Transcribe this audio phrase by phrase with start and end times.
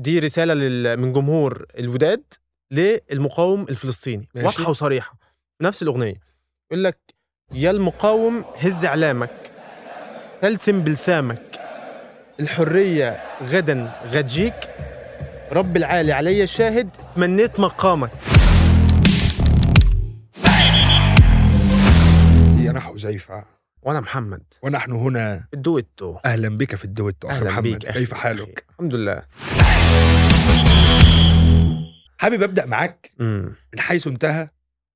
[0.00, 0.54] دي رسالة.
[0.96, 2.22] من جمهور الوداد
[2.70, 4.28] للمقاوم الفلسطيني.
[4.34, 4.46] ماشي.
[4.46, 5.14] واضحة وصريحة.
[5.62, 6.14] نفس الأغنية.
[6.70, 6.98] يقول لك
[7.52, 9.52] يا المقاوم هز إعلامك.
[10.42, 11.60] تلثم بلثامك.
[12.40, 14.70] الحرية غدا غتجيك.
[15.52, 18.10] رب العالي علي الشاهد تمنيت مقامك.
[22.70, 23.44] أنا حذيفه
[23.82, 24.42] وأنا محمد.
[24.62, 25.44] ونحن هنا.
[25.54, 26.16] الدويتو.
[26.24, 27.62] أهلا بك في الدويتو أخي أهلا محمد.
[27.62, 27.78] بيك.
[27.92, 29.22] كيف حالك الحمد لله.
[32.18, 34.48] حابب أبدأ معاك؟ من حيث انتهى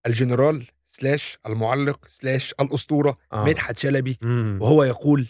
[0.07, 3.45] الجنرال slash المعلق slash الأسطورة آه.
[3.45, 5.27] مدحت شلبي امم وهو يقول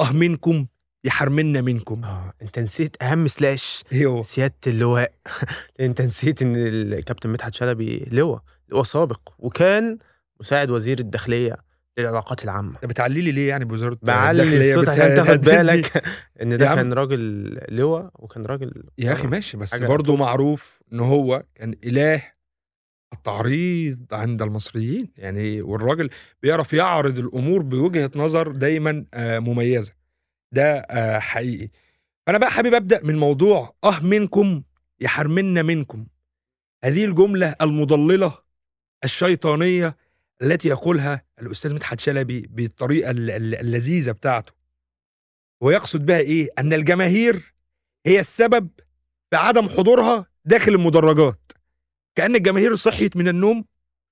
[0.00, 0.66] أه منكم
[1.04, 2.04] يحرمنا منكم.
[2.04, 5.12] آه أنت نسيت أهم slash هو سيادة اللواء.
[5.80, 9.98] أنت نسيت إن الكابتن مدحت شلبي لواء لواء سابق وكان
[10.40, 11.56] مساعد وزير الداخلية.
[12.00, 16.02] للعلاقات العامة بتعلي لي ليه يعني بوزارة بعلي الصوت عشان تاخد؟ بالك
[16.42, 16.74] إن ده.
[16.74, 19.26] كان راجل لواء وكان راجل يا أخي.
[19.26, 20.16] ماشي بس برضه.
[20.16, 22.22] معروف إن هو كان إله
[23.12, 26.10] التعريض عند المصريين يعني والراجل
[26.42, 29.92] بيعرف يعرض الأمور بوجهة نظر دايما آه، مميزة
[30.52, 31.68] ده آه، حقيقي
[32.26, 34.62] فانا بقى حابب أبدأ من موضوع أه منكم
[35.00, 36.06] يحرمنا منكم
[36.84, 38.38] هذه الجملة المضللة
[39.04, 39.96] الشيطانية
[40.42, 44.52] التي يقولها الأستاذ مدحت شلبي بالطريقة ال- ال- اللذيذة بتاعته.
[45.60, 47.54] ويقصد بها إيه؟ أن الجماهير
[48.06, 48.68] هي السبب
[49.30, 51.52] في عدم حضورها داخل المدرجات.
[52.14, 53.64] كأن الجماهير صحيت من النوم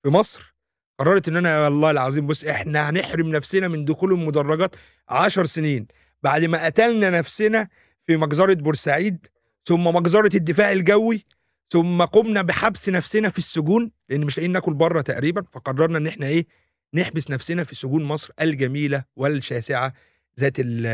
[0.02, 0.54] في مصر
[0.98, 4.76] قررت إن أنا والله العظيم بص إحنا هنحرم نفسنا من دخول المدرجات
[5.08, 5.86] عشر سنين.
[6.22, 7.68] بعد ما قتلنا نفسنا
[8.06, 9.26] في مجزرة بورسعيد
[9.64, 11.24] ثم مجزرة الدفاع الجوي
[11.70, 16.26] ثم قمنا بحبس نفسنا في السجون لأن مش لاقيين ناكل بره تقريبا فقررنا إن إحنا
[16.26, 16.46] إيه
[16.94, 19.92] نحبس نفسنا في سجون مصر الجميلة والشاسعة
[20.40, 20.86] ذات ال-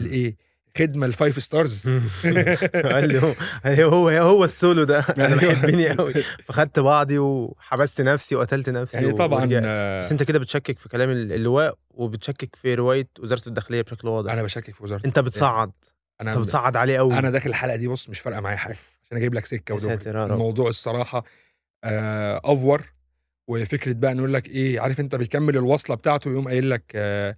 [0.00, 0.36] الايه
[0.78, 1.88] خدمة ال five stars
[2.84, 3.34] قال لي هو
[3.66, 4.98] هو هو السولو ده.
[5.00, 5.38] أنا أيوة.
[5.40, 9.48] بيحبني قوي فخدت بعضي وحبست نفسي وقتلت نفسي يعني طبعا.
[9.52, 14.32] آه، بس أنت كده بتشكك في كلام اللواء وبتشكك في رواية وزارة الداخلية بشكل واضح.
[14.32, 15.72] أنا بشكك في وزارة أنت بتصعد.
[16.20, 18.76] أنا أنت بتصعد عليه قوي أنا داخل الحلقة دي بص مش فارقة معايا حاجة.
[19.12, 20.24] عشان أجيب لك سكة ودغري.
[20.24, 21.24] الموضوع الصراحة
[21.84, 22.82] آه أفور
[23.48, 27.34] وفكرة بقى نقول لك إيه عارف أنت بيكمل الوصلة بتاعته يقوم قايل لك آه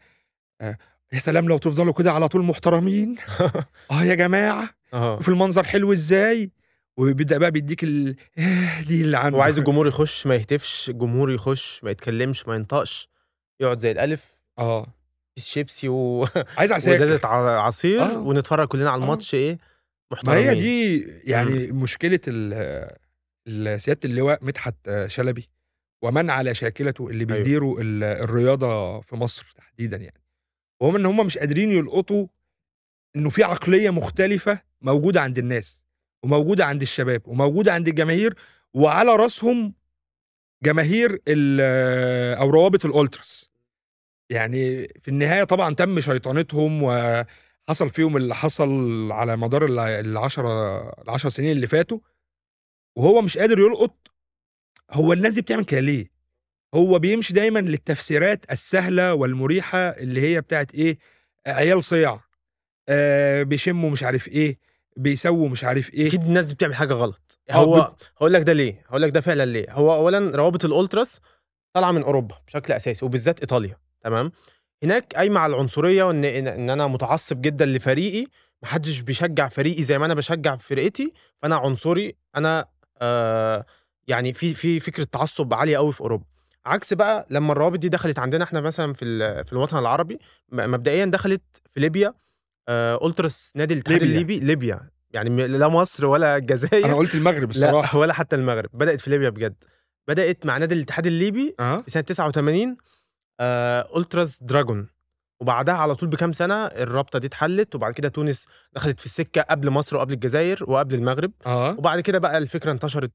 [0.61, 0.79] آه
[1.13, 3.17] يا سلام لو تفضلوا كده على طول محترمين.
[3.91, 6.51] آه يا جماعة وفي المنظر حلو إزاي؟
[6.97, 8.17] وبيبدأ بقى بيديك ال...
[8.39, 9.39] آه، دي اللي عنده.
[9.39, 13.09] هو عايز الجمهور يخش ما يهتفش الجمهور يخش ما يتكلمش ما ينطقش
[13.61, 14.39] يقعد زي الألف.
[14.59, 14.87] آه.
[15.37, 16.27] كيس شيبسي و...
[16.59, 17.03] عايز عساكر.
[17.03, 18.19] وازازه عصير آه.
[18.19, 19.05] ونتفرج كلنا على آه.
[19.05, 19.37] الماتش
[20.19, 22.91] إيه ما محترمين هي دي يعني مشكلة ال-
[23.49, 24.75] ال- سيادة اللواء مدحت
[25.07, 25.47] شلبي
[26.03, 27.37] ومن على شاكلته اللي أيوة.
[27.39, 30.21] بيديروا ال- الرياضة في مصر تحديدا يعني.
[30.81, 32.27] وهم إن هم مش قادرين يلقطوا
[33.17, 35.83] إنه في عقلية مختلفة موجودة عند الناس
[36.23, 38.35] وموجودة عند الشباب وموجودة عند الجماهير
[38.75, 39.75] وعلى رأسهم
[40.65, 41.61] جماهير ال-
[42.39, 43.51] أو روابط الألتراس.
[44.31, 46.83] يعني في النهاية طبعا تم شيطنتهم
[47.69, 48.69] وحصل فيهم اللي حصل
[49.13, 51.99] على مدار ال- العشرة العشر سنين اللي فاتوا
[52.97, 53.95] وهو مش قادر يلقط.
[54.91, 56.07] هو الناس دي بتعمل كده ليه؟
[56.75, 60.95] هو بيمشي دايما للتفسيرات السهلة والمريحة اللي هي بتاعت إيه؟
[61.47, 62.21] عيال صيع
[62.89, 64.55] آه بيشموا مش عارف إيه
[64.97, 66.09] بيسووا مش عارف إيه.
[66.09, 67.39] أكيد الناس دي بتعمل حاجة غلط.
[67.51, 69.73] آه، هو هقول لك ده ليه؟ هقول لك ده فعلا ليه.
[69.73, 71.21] هو اولا روابط الألتراس
[71.73, 74.33] طالعة من أوروبا بشكل أساسي وبالذات إيطاليا تمام؟
[74.83, 78.27] هناك قايمة على العنصرية وإن إن أنا متعصب جدا لفريقي
[78.63, 81.13] محدش بيشجع فريقي زي ما أنا بشجع فرقتي
[81.43, 82.67] فأنا عنصري أنا
[83.03, 83.67] آه
[84.09, 86.25] يعني في في فكرة تعصب عالية قوي في أوروبا.
[86.67, 89.05] عكس بقى لما الروابط دي دخلت عندنا إحنا مثلا في
[89.45, 90.19] في الوطن العربي
[90.53, 92.15] مبدئيا دخلت في ليبيا
[92.69, 94.03] آه ألتراس نادي الاتحاد.
[94.03, 94.81] الليبي ليبيا.
[95.11, 96.85] يعني لا مصر ولا الجزائر.
[96.85, 97.95] أنا قلت المغرب الصراحة.
[97.99, 98.71] لا ولا حتى المغرب.
[98.73, 99.65] بدأت في ليبيا بجد.
[100.09, 102.77] بدأت مع نادي الاتحاد الليبي أه؟ في سنة 89
[103.41, 104.89] آه Ultras Dragon
[105.41, 109.71] وبعدها على طول بكام سنة الرابطة دي اتحلت وبعد كده تونس دخلت في السكة قبل
[109.71, 111.33] مصر وقبل الجزائر وقبل المغرب.
[111.47, 111.71] آه.
[111.79, 113.13] وبعد كده بقى الفكرة انتشرت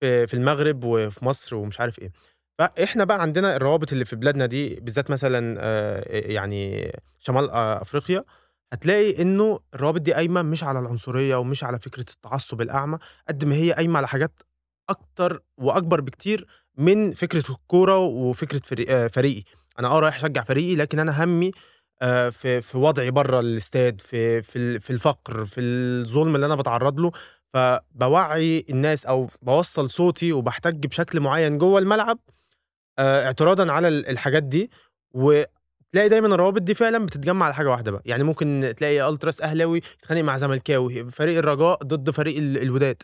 [0.00, 2.12] في في المغرب وفي مصر ومش عارف إيه.
[2.58, 8.24] فاحنا بقى عندنا الروابط اللي في بلادنا دي بالذات مثلا آه، يعني شمال آه، أفريقيا
[8.72, 12.98] هتلاقي إنه الروابط دي قايمة مش على العنصرية ومش على فكرة التعصب الأعمى
[13.28, 14.40] قد ما هي قايمة على حاجات
[14.88, 16.46] أكتر وأكبر بكتير
[16.78, 19.42] من فكرة الكورة وفكرة فري- آه، فريقي.
[19.78, 21.50] أنا آه رايح أشجع فريقي لكن أنا همي
[22.02, 27.00] آه، في في وضعي بره الاستاد في في في الفقر في الظلم اللي أنا بتعرض
[27.00, 27.10] له.
[27.54, 32.18] فبوعي الناس أو بوصل صوتي وبحتج بشكل معين جوه الملعب
[32.98, 34.70] آه، اعتراضا على ال- الحاجات دي.
[35.92, 39.78] تلاقي دايمًا الروابط دي فعلًا بتتجمّع على حاجة واحدة بقى، يعني ممكن تلاقي ألتراس أهلاوي
[39.78, 43.02] يتخانق مع زملكاوي، فريق الرجاء ضد فريق ال الوداد،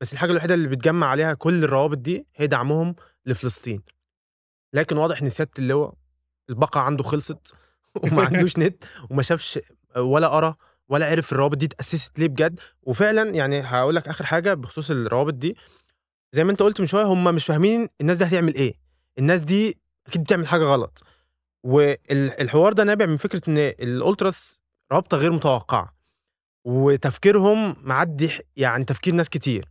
[0.00, 2.94] بس الحاجة الوحيدة اللي بتجمّع عليها كل الروابط دي هي دعمهم
[3.26, 3.82] لفلسطين.
[4.74, 5.94] لكن واضح إن سيادة اللواء
[6.50, 7.54] الباقة عنده خلصت
[8.04, 9.58] وما عندوش نت وما شافش
[9.96, 10.56] ولا قرا
[10.88, 15.34] ولا عرف الروابط دي اتأسست ليه بجد، وفعلًا يعني هاقول لك آخر حاجة بخصوص الروابط
[15.34, 15.56] دي،
[16.32, 18.74] زي ما أنت قُلت من شوية هم مش فاهمين الناس دي هتعمل إيه،
[19.18, 21.02] الناس دي أكيد بتعمل حاجة غلط،
[21.64, 24.62] وال الحوار ده نابع من فكرة إن الأولتراس
[24.92, 25.94] رابطة غير متوقعة،
[26.64, 29.68] وتفكيرهم معدّي يعني تفكير ناس كتير،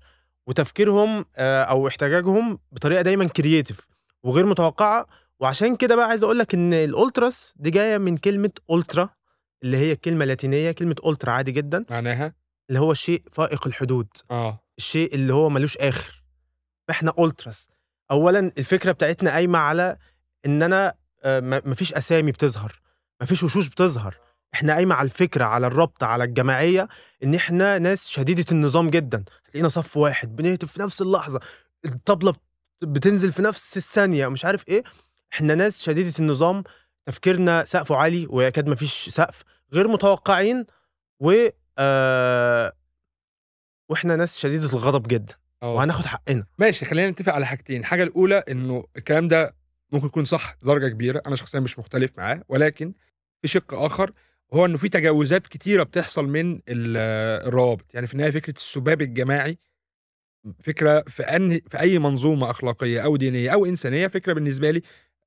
[0.49, 3.85] وتفكيرهم آآ أو احتجاجهم بطريقة دايمًا creative
[4.23, 5.05] وغير متوقعة،
[5.39, 9.09] وعشان كده بقى عايز أقول لك إن الأولتراس دي جاية من كلمة أولترا
[9.63, 12.33] اللي هي الكلمة اللاتينية كلمة أولترا عادي جدًا، معناها؟
[12.69, 14.59] اللي هو الشيء فائق الحدود، آه.
[14.77, 16.23] الشيء اللي هو ما لوش آخر،
[16.87, 17.67] فإحنا أولتراس.
[18.11, 19.97] أولًا الفكرة بتاعتنا قايمة على
[20.45, 20.93] إن أنا
[21.23, 22.79] آآ ما ما فيش أسامي بتظهر،
[23.21, 24.15] ما فيش وشوش بتظهر،
[24.53, 26.87] إحنا قايمة على الفكرة، على الرابطة، على الجماعية،
[27.23, 31.39] إن إحنا ناس شديدة النظام جدًا، هتلاقينا صف واحد بنهتف في نفس اللحظة،
[31.85, 32.39] الطبلة بت
[32.81, 34.83] بتنزل في نفس الثانية، مش عارف إيه،
[35.33, 36.63] إحنا ناس شديدة النظام،
[37.05, 39.43] تفكيرنا سقفه عالي ويكاد ما فيش سقف،
[39.73, 40.65] غير متوقعين
[41.19, 41.47] و
[41.77, 42.73] آآ
[43.89, 45.73] وإحنا ناس شديدة الغضب جدًا، آه.
[45.73, 46.45] وهناخد حقنا.
[46.59, 49.55] ماشي خلّينا نتفق على حاجتين، الحاجة الأولى إنه الكلام ده
[49.91, 52.93] ممكن يكون صح لدرجة كبيرة، أنا شخصيًا مش مختلف معاه، ولكن
[53.41, 54.11] في شِق آخر
[54.51, 56.97] وهو إنه في تجاوزات كتيرة بتحصل من ال
[57.47, 59.57] الروابط، يعني في النهاية فكرة السُباب الجماعي
[60.63, 64.81] فكرة في أنهي في أي منظومة أخلاقية أو دينية أو إنسانية، فكرة بالنسبة لي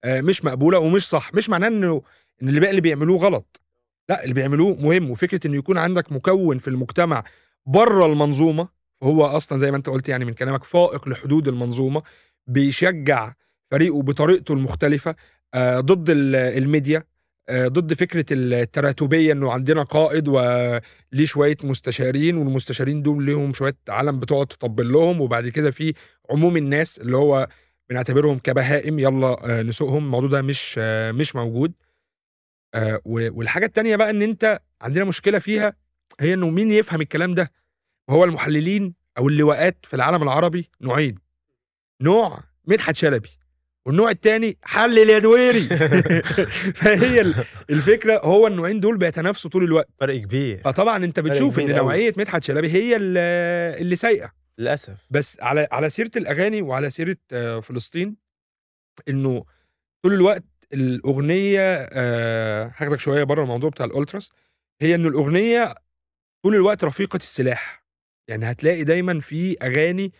[0.04, 2.02] آآ مش مقبولة ومش صح، مش معناه إنه
[2.42, 3.60] إن اللي باقي اللي بيعملوه غلط،
[4.08, 7.24] لأ اللي بيعملوه مهم، وفكرة إنه يكون عندك مكوِّن في المجتمع
[7.66, 8.68] برّه المنظومة،
[9.02, 12.02] وهو أصلًا زي ما أنت قُلت يعني من كلامك فائق لحدود المنظومة،
[12.46, 13.32] بيشجّع
[13.70, 15.14] فريقه بطريقته المختلفة
[15.54, 17.04] آآ ضد ال الميديا،
[17.50, 20.80] ضد فكرة التراتبية إنه عندنا قائد وليه
[21.24, 25.94] شوية مستشارين، والمستشارين دول ليهم شوية عَلَم بتقعد تطبّل لهم، وبعد كده في
[26.30, 27.48] عموم الناس اللي هو
[27.90, 30.78] بنعتبرهم كبهائم يالّا آآ نسوقهم، الموضوع ده مش
[31.14, 31.72] مش موجود.
[32.74, 35.76] آآ و والحاجة التانية بقى إن أنت عندنا مشكلة فيها
[36.20, 37.52] هي إنه مين يفهم الكلام ده؟
[38.08, 41.14] وهو المحللين أو اللواءات في العالم العربي نوعين،
[42.02, 43.28] نوع مدحت شلبي،
[43.86, 45.60] والنوع التاني حلِّل يا دويري
[46.80, 47.34] فهي ال
[47.70, 49.88] الفكرة هو النوعين دول بيتنافسوا طول الوقت.
[50.00, 50.60] فرق كبير.
[50.64, 51.72] فطبعًا فرق بتشوف أوي.
[51.72, 53.18] نوعية مدحت شلبي هي ال
[53.80, 54.32] اللي سايقة.
[54.58, 54.94] للأسف.
[55.10, 57.16] بس على على سيرة الأغاني وعلى سيرة
[57.60, 58.16] فلسطين،
[59.08, 59.44] إنه
[60.04, 60.44] طول الوقت
[60.74, 61.60] الأغنية
[61.92, 64.30] آآ هاخدك شوية برّه الموضوع بتاع الأولتراس،
[64.82, 65.74] هي إنه الأغنية
[66.44, 67.84] طول الوقت رفيقة السلاح،
[68.28, 70.12] يعني هتلاقي دايمًا في أغاني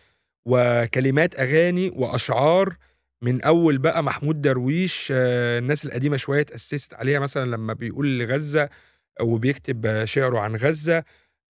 [0.47, 2.75] وكلمات أغاني وأشعار
[3.23, 8.69] من أول بقى محمود درويش الناس القديمة شوية اتأسست عليها مثلًا لمّا بيقول لغزة
[9.21, 11.03] وبيكتب شعره عن غزة،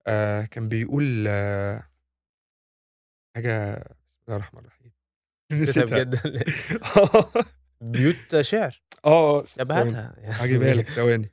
[0.08, 1.28] آآ كان بيقول
[3.36, 3.76] حاجة
[4.08, 4.92] بسم الله الرحمن الرحيم
[5.62, 6.16] نسيتها بجد
[6.84, 7.46] آه.
[7.92, 8.82] بيوت شعر.
[9.06, 11.30] آه طب هاتها هاجيبها لك ثواني.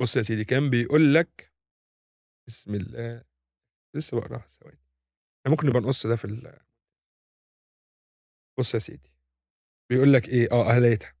[0.00, 1.52] بُص يا سيدي كان بيقول لك
[2.48, 3.22] بسم الله
[3.94, 4.78] لسه باقراها ثواني،
[5.46, 6.67] ممكن نبقى نقص ده في ال
[8.58, 9.12] بُص يا سيدي،
[9.90, 11.14] بيقول لك إيه آه أنا لقيتها،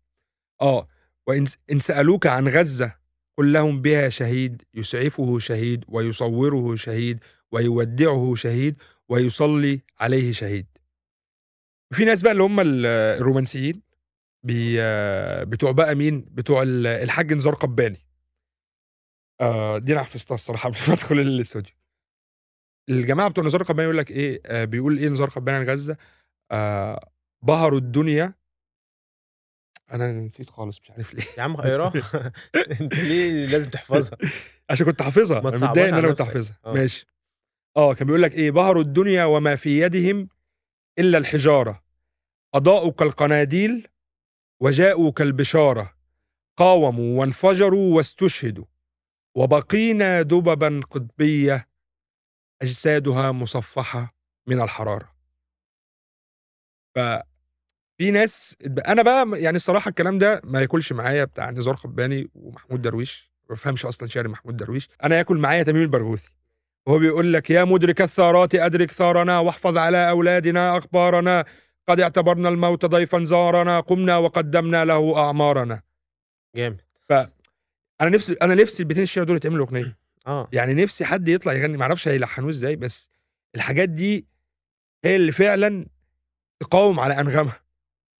[0.62, 0.88] آه
[1.26, 2.92] وإن س إن سألوك عن غزة
[3.38, 10.66] قُل لهم بها شهيد، يسعفه شهيد، ويصوّره شهيد، ويودّعه شهيد، ويصلّي عليه شهيد.
[11.92, 13.82] وفي ناس بقى اللي هم ال الرومانسيين
[14.46, 14.76] بي
[15.44, 17.98] بتوع بقى مين، بتوع ال الحاج نزار قباني.
[19.40, 21.72] آه دي أنا حفظتها الصراحة قبل ما أدخل الاستوديو.
[22.90, 25.96] الجماعة بتوع نزار قباني يقول لك إيه، آآ بيقول إيه نزار قباني عن غزة،
[26.52, 27.10] آآ
[27.42, 28.34] بهروا الدنيا
[29.92, 31.22] أنا نسيت خالص مش عارف ليه.
[31.38, 31.92] يا عم اقراها
[32.80, 34.18] أنت ليه لازم تحفظها؟
[34.70, 36.22] عشان كنت حافظها، تصعبهاش متضايق على أنا كنت.
[36.22, 36.72] حافظها، آه.
[36.72, 37.06] ماشي.
[37.76, 40.28] آه كان بيقول لك إيه، بهروا الدنيا وما في يدهم
[40.98, 41.84] إلا الحجارة،
[42.54, 43.88] أضاءوا كالقناديل
[44.62, 45.94] وجاءوا كالبشارة،
[46.58, 48.64] قاوموا وانفجروا واستشهدوا،
[49.36, 51.68] وبقينا دُبَبًا قطبية
[52.62, 54.14] أجسادها مصفّحة
[54.48, 55.14] من الحرارة.
[57.98, 62.30] ففي ناس ب أنا بقى يعني الصراحة الكلام ده ما ياكلش معايا بتاع نزار قباني
[62.34, 66.30] ومحمود درويش، ما بافهمش أصلًا شعر محمود درويش، أنا ياكل معايا تميم البرغوثي،
[66.86, 71.44] وهو بيقول لك: "يا مُدرك الثارات أدرك ثارنا، واحفظ على أولادنا أخبارنا،
[71.88, 75.82] قد اعتبرنا الموت ضيفًا زارنا، قمنا وقدمنا له أعمارنا."
[76.56, 76.80] جامد.
[77.08, 77.12] ف
[78.00, 80.48] أنا نفسي أنا نفسي البيتين الشعر دول يتعملوا أغنية، آه.
[80.52, 83.10] يعني نفسي حد يطلع يغني، ما أعرفش هيلحنوه إزاي، بس
[83.56, 84.26] الحاجات دي
[85.04, 85.86] هي اللي فعلًا
[86.60, 87.67] تقاوم على أنغامها.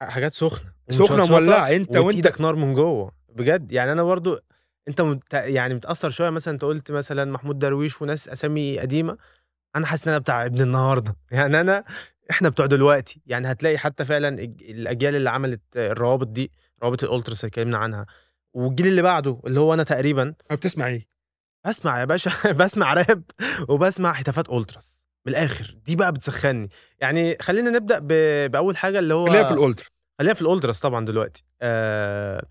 [0.02, 0.73] حاجات سخنة.
[0.90, 4.40] سخنة ومشطشطة مولعة، أنت وأنت وإيدك نار من جوّه، بجد يعني أنا برضه
[4.88, 9.19] أنت مت يعني متأثّر شوية مثلًا أنت قُلت مثلًا محمود درويش وناس أسامي قديمة،
[9.76, 11.83] أنا حاسس إن أنا بتاع ابن النهارده، يعني أنا
[12.31, 16.50] إحنا بتوع دلوقتي، يعني هتلاقي حتى فعلًا الج الأجيال اللي عملت الروابط دي،
[16.83, 18.07] روابط الأولتراس اللي اتكلمنا عنها،
[18.55, 21.09] والجيل اللي بعده اللي هو أنا تقريبًا، بتسمع إيه؟
[21.64, 23.23] باسمع يا باشا باسمع راب
[23.69, 26.68] وباسمع هتافات أولتراس، من الآخر، دي بقى بتسخّني،
[27.00, 28.06] يعني خلّينا نبدأ ب
[28.50, 29.87] بأول حاجة اللي خلّينا في هو الأولترا.
[30.18, 32.46] خلّينا في الأولتراس طبعًا دلوقتي، آآ،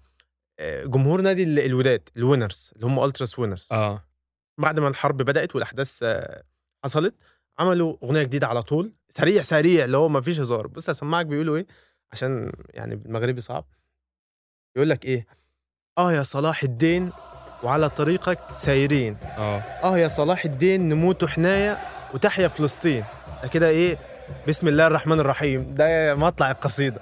[0.59, 4.03] آآ، جمهور نادي ال الوداد الwinners اللي هم أولتراس winners آه.
[4.59, 6.03] بعد ما الحرب بدأت والأحداث
[6.83, 7.15] حصلت،
[7.59, 11.57] عملوا أغنية جديدة على طول، سريع، سريع اللي هو ما فيش هزار، بُص هاسمّعك بيقولوا
[11.57, 11.67] إيه،
[12.12, 13.65] عشان يعني المغربي صعب.
[14.75, 15.27] بيقول لك إيه،
[15.97, 17.12] آه يا صلاح الدين
[17.63, 19.59] وعلى طريقك سايرين، آه.
[19.59, 21.77] آه يا صلاح الدين نموت حنايا
[22.13, 23.03] وتحيا فلسطين،
[23.43, 23.97] ده كده إيه،
[24.47, 27.01] بسم الله الرحمن الرحيم، ده مطلع القصيدة.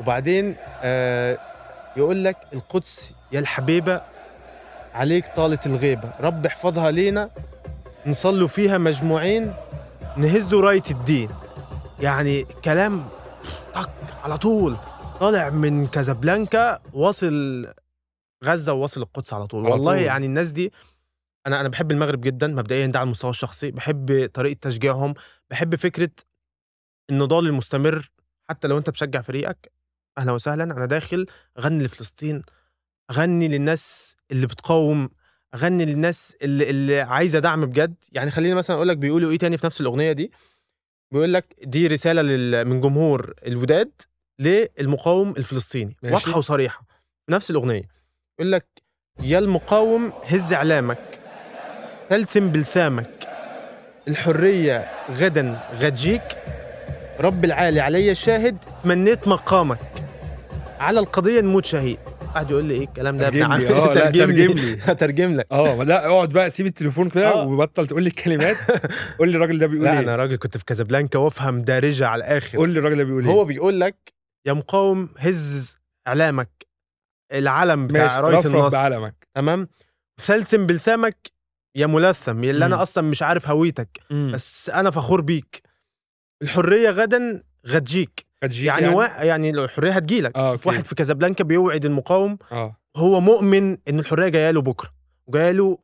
[0.00, 1.38] وبعدين آآ،
[1.96, 4.02] يقول لك القدس يا الحبيبة
[4.94, 7.30] عليك طالت الغيبة، رب احفظها لينا.
[8.06, 9.54] نصلّوا فيها مجموعين.
[10.16, 11.30] نهزّوا راية الدين،
[12.00, 13.04] يعني كلام
[13.74, 13.90] طَق
[14.24, 14.76] على طول،
[15.20, 17.66] طالع من كازابلانكا واصل
[18.44, 20.02] غزة وواصل القدس على طول، على والله طول.
[20.02, 20.72] يعني الناس دي
[21.46, 25.14] أنا أنا باحب المغرب جدًا مبدئيًا ده على المستوى الشخصي، باحب طريقة تشجيعهم،
[25.50, 26.10] باحب فكرة
[27.10, 28.10] النضال المستمر،
[28.50, 29.72] حتى لو أنت بتشجع فريقك
[30.18, 31.26] أهلًا وسهلًا، أنا داخل
[31.58, 32.42] أغني لفلسطين،
[33.10, 35.10] أغني للناس اللي بتقاوم،
[35.54, 39.58] أغني للناس اللي اللي عايزة دعم بجد، يعني خلّيني مثلًا أقول لك بيقولوا إيه تاني
[39.58, 40.32] في نفس الأغنية دي،
[41.12, 43.92] بيقول لك دي رسالة لل من جمهور الوداد
[44.38, 46.14] للمقاوم الفلسطيني، ماشي.
[46.14, 46.84] واضحة وصريحة،
[47.26, 47.82] في نفس الأغنية،
[48.38, 48.66] يقول لك
[49.20, 51.09] يا المقاوم هز إعلامك،
[52.10, 53.28] تلثم بلثامك،
[54.08, 56.22] الحرية غدًا غتجيك،
[57.20, 59.78] رب العالي عليَّ الشاهد تمنيت مقامك،
[60.80, 61.98] على القضية نموت شهيد.
[62.34, 64.78] قعد يقول لي إيه الكلام ده يا ابن آه، لأ، ترجم لي ترجم لي.
[64.86, 65.52] هاترجم لك.
[65.52, 67.46] آه، لأ اقعد بقى سيب التليفون كده آه.
[67.46, 68.56] وبطّل تقول لي الكلمات،
[69.18, 69.98] قُل لي الراجل ده بيقول لأ إيه.
[70.00, 72.58] أنا راجل كنت في كازابلانكا وأفهم دارجة على الآخر.
[72.58, 73.32] قُل لي الراجل ده بيقول إيه.
[73.32, 74.12] هو بيقول لك
[74.46, 76.66] يا مقاوم هز أعلامك،
[77.32, 79.28] العلم بتاع رفرف النصر، بعلمك.
[79.34, 79.68] تمام،
[80.20, 81.39] تلثم بلثامك
[81.76, 82.82] يا ملثم، يا اللي أنا إمم.
[82.82, 84.00] أصلًا مش عارف هويتك،.
[84.32, 85.62] بس أنا فخور بيك.
[86.42, 90.68] الحرية غدًا غتجيك، هتجيك يعني يعني؟ وا يعني الحرية هتيجي لك، آه، أوكي.
[90.68, 92.76] واحد في كازابلانكا بيوعد المقاوم آه.
[92.96, 94.90] هو مؤمن إن الحرية جاية له بكرة،
[95.26, 95.78] وجاية له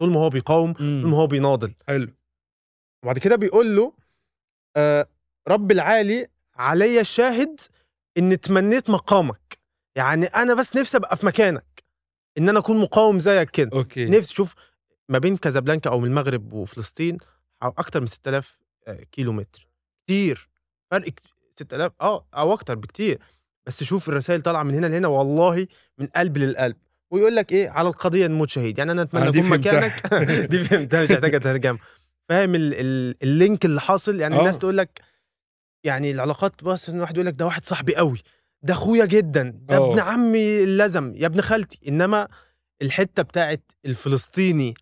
[0.00, 1.16] طول ما هو بيقاوم، طول ما.
[1.16, 1.74] هو بيناضل.
[1.88, 2.08] حلو.
[3.04, 3.92] وبعد كده بيقول له
[4.76, 5.06] آآ،
[5.48, 7.60] رب العالي عليَّ الشاهد
[8.18, 9.58] إني تمنيت مقامك،
[9.96, 11.84] يعني أنا بس نفسي أبقى في مكانك،
[12.38, 14.04] إن أنا أكون مقاوم زيك كده، أوكي.
[14.08, 14.54] نفسي شوف
[15.12, 17.18] ما بين كازابلانكا أو من المغرب وفلسطين
[17.62, 19.68] أكتر من 6000 آآ، كيلومتر،
[20.04, 20.48] كتير،
[20.90, 21.20] فرق كت
[21.58, 23.18] 6000 آه، أو أكتر بكتير،
[23.66, 25.66] بس شوف الرسايل طالعة من هنا لهنا والله
[25.98, 26.76] من قلب للقلب،
[27.10, 29.56] ويقول لك إيه على القضية نموت شهيد، يعني أنا أتمنى آه، فهمتها.
[29.56, 30.14] مكانك.
[30.50, 31.78] دي فهمتها مش محتاجة ترجمة،
[32.28, 34.58] فاهم ال ال اللينك اللي حاصل، يعني الناس آه.
[34.60, 35.00] تقول لك
[35.84, 38.18] يعني العلاقات بس إن واحد يقول لك ده واحد صاحبي أوي،
[38.62, 40.02] ده أخويا جدًا، ده ابن آه.
[40.02, 42.28] عمي اللزم، يا ابن خالتي، إنما
[42.82, 44.74] الحتة بتاعة الفلسطيني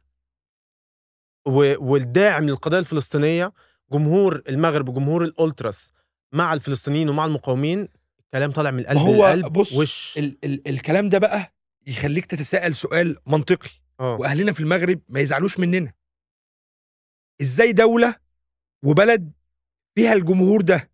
[1.46, 3.52] والداعم للقضية الفلسطينية،
[3.92, 5.92] جمهور المغرب وجمهور الأولتراس
[6.32, 7.88] مع الفلسطينيين ومع المقاومين،
[8.32, 10.18] كلام طالع من القلب هو للقلب بُص وِش.
[10.18, 11.54] ال ال الكلام ده بقى
[11.86, 13.70] يخلّيك تتساءل سؤال منطقي،
[14.00, 14.14] آه.
[14.16, 15.92] وأهلنا في المغرب ما يزعلوش مننا.
[17.40, 18.14] إزاي دولة
[18.84, 19.32] وبلد
[19.94, 20.90] فيها الجمهور ده،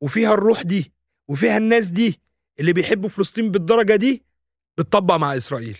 [0.00, 0.92] وفيها الروح دي،
[1.28, 2.20] وفيها الناس دي
[2.60, 4.24] اللي بيحبوا فلسطين بالدرجة دي،
[4.78, 5.78] بتطبّق مع إسرائيل؟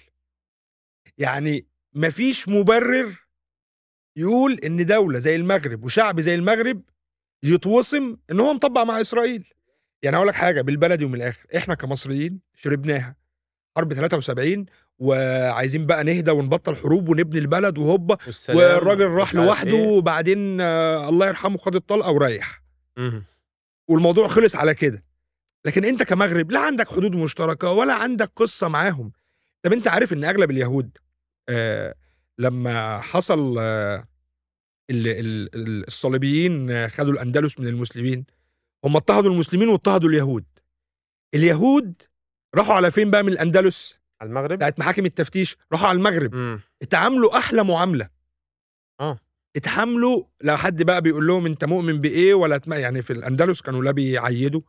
[1.18, 3.25] يعني ما فيش مُبرر
[4.16, 6.82] يقول إن دولة زي المغرب وشعب زي المغرب
[7.42, 9.52] يتوصم إن هو مطبّق مع إسرائيل.
[10.02, 13.16] يعني هاقول لك حاجة بالبلدي ومن الآخر، إحنا كمصريين شربناها،
[13.76, 14.66] حرب 73
[14.98, 18.16] وعايزين بقى نهدى ونبطّل حروب ونبني البلد وهوبا
[18.48, 19.86] والراجل راح لوحده إيه.
[19.88, 22.62] وبعدين الله يرحمه خد الطلقة وريّح.
[23.88, 25.04] والموضوع خلص على كده.
[25.64, 29.12] لكن أنت كمغرب لا عندك حدود مشتركة ولا عندك قصة معاهم.
[29.62, 30.98] طب أنت عارف إن أغلب اليهود
[31.48, 31.94] آآ
[32.38, 34.06] لمّا حصل ال
[34.90, 38.24] ال ال الصليبيين خدوا الأندلس من المسلمين،
[38.84, 40.44] هم اضطهدوا المسلمين واضطهدوا اليهود.
[41.34, 42.02] اليهود
[42.54, 46.34] راحوا على فين بقى من الأندلس؟ على المغرب؟ ساعة محاكم التفتيش، راحوا على المغرب.
[46.34, 46.60] إمم.
[46.82, 48.08] اتعاملوا أحلى معاملة.
[49.00, 49.18] آه.
[49.56, 53.82] اتعاملوا لا حد بقى بيقول لهم أنت مؤمن بإيه ولا تم يعني في الأندلس كانوا
[53.82, 54.60] لا بيعيّدوا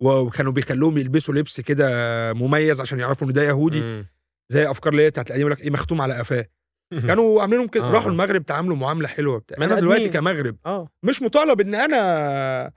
[0.00, 1.86] وكانوا بيخلّوهم يلبسوا لبس كده
[2.32, 4.06] مميز عشان يعرفوا إن ده يهودي، إمم.
[4.48, 6.46] زي أفكار اللي هي بتاعة القديم يقول لك إيه مختوم على قفاه.
[6.90, 8.12] كانوا عاملينهم كده، آه، راحوا آه.
[8.12, 9.56] المغرب تعاملوا معاملة حلوة وبتاع.
[9.58, 10.08] بني أنا دلوقتي.
[10.08, 10.88] كمغرب آه.
[11.02, 12.72] مش مطالب إن أنا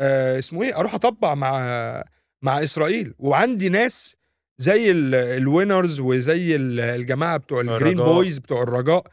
[0.00, 2.04] آآ اسمه إيه، أروح أطبّع مع
[2.44, 4.16] مع إسرائيل وعندي ناس
[4.60, 7.96] زي ال- ال Winners وزي ال- الجماعة بتوع ال Green.
[7.96, 9.04] Boys بتوع الرجاء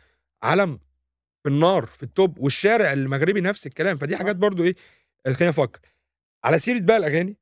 [0.44, 0.80] علم
[1.44, 4.74] في النار في التوب والشارع المغربي نفس الكلام فدي حاجات برضو إيه
[5.26, 5.80] خلينا نفكر
[6.46, 7.38] على سيرة بقى الأغاني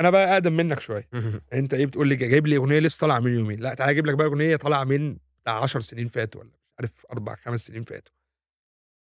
[0.00, 1.08] أنا بقى أقدم منك شوية.
[1.52, 3.60] أنت إيه بتقول لي جايب لي أغنية لسه طالعة من يومين.
[3.60, 7.06] لا تعالى أجيب لك بقى أغنية طالعة من بتاع 10 سنين فاتوا ولا مش عارف
[7.12, 8.14] أربع خمس سنين فاتوا.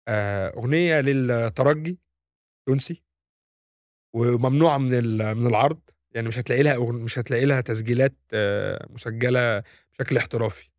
[0.08, 1.99] آه، أغنية للترجي
[2.68, 3.02] تونسي.
[4.14, 4.88] وممنوعة من
[5.37, 5.80] من العرض.
[6.14, 10.70] يعني مش هتلاقي لها مش هتلاقي لها تسجيلات آه، مسجلة بشكل احترافي.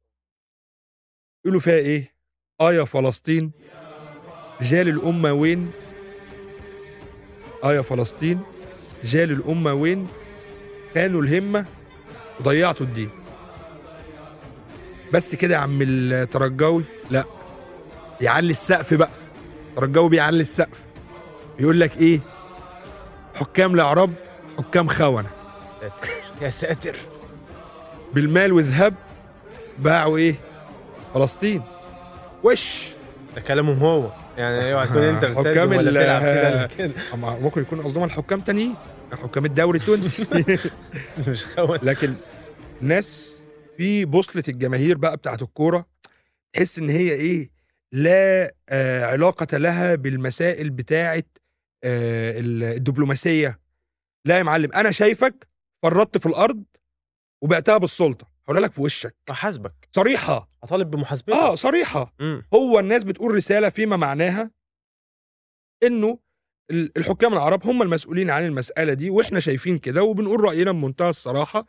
[1.45, 2.15] يقولوا فيها إيه؟
[2.61, 3.51] آه يا فلسطين.
[4.61, 5.71] رجال الأمة وين؟
[7.63, 8.41] آه يا فلسطين.
[9.03, 10.07] رجال الأمة وين؟
[10.95, 11.65] كانوا الهمة
[12.39, 13.09] وضيعتوا الدين.
[15.13, 16.83] بس كده يا عم الترجاوي.
[17.09, 17.23] لا
[18.19, 19.09] بيعلي السقف بقى.
[19.69, 20.85] الترجاوي بيعلي السقف.
[21.57, 22.19] بيقول لك إيه؟
[23.35, 24.13] حكام العرب
[24.57, 25.29] حكام ساتر،
[26.41, 26.95] يا ساتر.
[28.13, 28.93] بالمال والذهب
[29.79, 30.35] باعوا إيه؟
[31.13, 31.61] فلسطين.
[32.43, 32.89] وش؟
[33.35, 34.11] ده كلامهم هو.
[34.37, 36.93] يعني اوعى تكون أنت حكام ولا بتلعب كده كده؟
[37.41, 38.75] ممكن يكون قصدهم على حكام تانيين
[39.13, 40.25] حكام الدوري التونسي.
[41.27, 42.13] مش خون لكن
[42.81, 43.37] ناس
[43.77, 45.85] في بوصلة الجماهير بقى بتاعت الكورة
[46.53, 47.49] تحس إن هي إيه
[47.91, 51.37] لا آه علاقة لها بالمسائل بتاعت
[51.83, 53.59] آه ال- الدبلوماسية.
[54.25, 55.47] لا يا معلم أنا شايفك
[55.83, 56.63] فرطت في الأرض
[57.41, 58.27] وبعتها بالسلطة.
[58.49, 59.15] هقول لك في وشك.
[59.29, 59.73] أحاسبك.
[59.91, 60.49] صريحة.
[60.63, 61.33] أطالب بمحاسبتك.
[61.33, 62.13] آه صريحة.
[62.21, 64.51] امم هو الناس بتقول رسالة فيما معناها
[65.83, 66.19] إنه
[66.71, 71.65] ال- الحكام العرب هم المسؤولين عن المسألة دي وإحنا شايفين كده وبنقول رأينا بمنتهى الصراحة.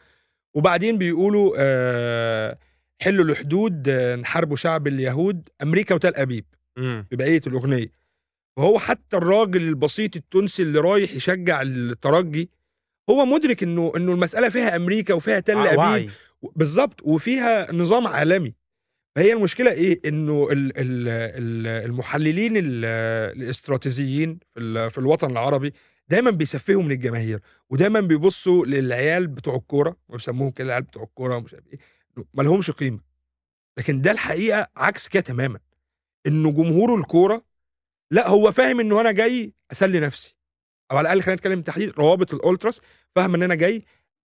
[0.55, 2.55] وبعدين بيقولوا آه
[3.03, 6.45] حلوا الحدود آه نحاربوا شعب اليهود أمريكا وتل أبيب
[6.79, 7.89] امم ببقية الأغنية.
[8.59, 12.51] وهو حتى الراجل البسيط التونسي اللي رايح يشجع الترجي
[13.11, 16.11] هو مدرك إنه إنه المسألة فيها أمريكا وفيها تل وعي.
[16.43, 18.55] بالظبط وفيها نظام عالمي.
[19.17, 22.85] فهي المشكلة إيه؟ إنه ال- ال- ال- المحللين ال-
[23.43, 25.73] الاستراتيجيين في ال- في الوطن العربي
[26.09, 31.55] دايما بيسفهوا من الجماهير ودايما بيبصوا للعيال بتوع الكورة وبيسموهم كده العيال بتوع الكورة ومش
[31.55, 31.79] عارف إيه
[32.35, 33.01] ما لهمش قيمة.
[33.79, 35.59] لكن ده الحقيقة عكس كده تماما
[36.27, 37.45] إنه جمهور الكورة
[38.11, 40.39] لا هو فاهم إنه أنا جاي أسلي نفسي
[40.91, 42.81] أو على الأقل خلينا نتكلم تحديد روابط الألتراس
[43.17, 43.81] فاهم إن أنا جاي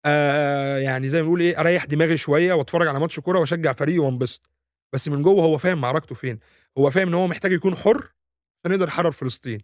[0.06, 4.00] آه يعني زي ما بنقول إيه أريح دماغي شوية وأتفرج على ماتش كورة وأشجع فريقي
[4.00, 4.50] وأنبسط.
[4.94, 6.40] بس من جوه هو فاهم معركته فين.
[6.78, 8.14] هو فاهم إن هو محتاج يكون حر
[8.60, 9.60] عشان يقدر يحرر فلسطين.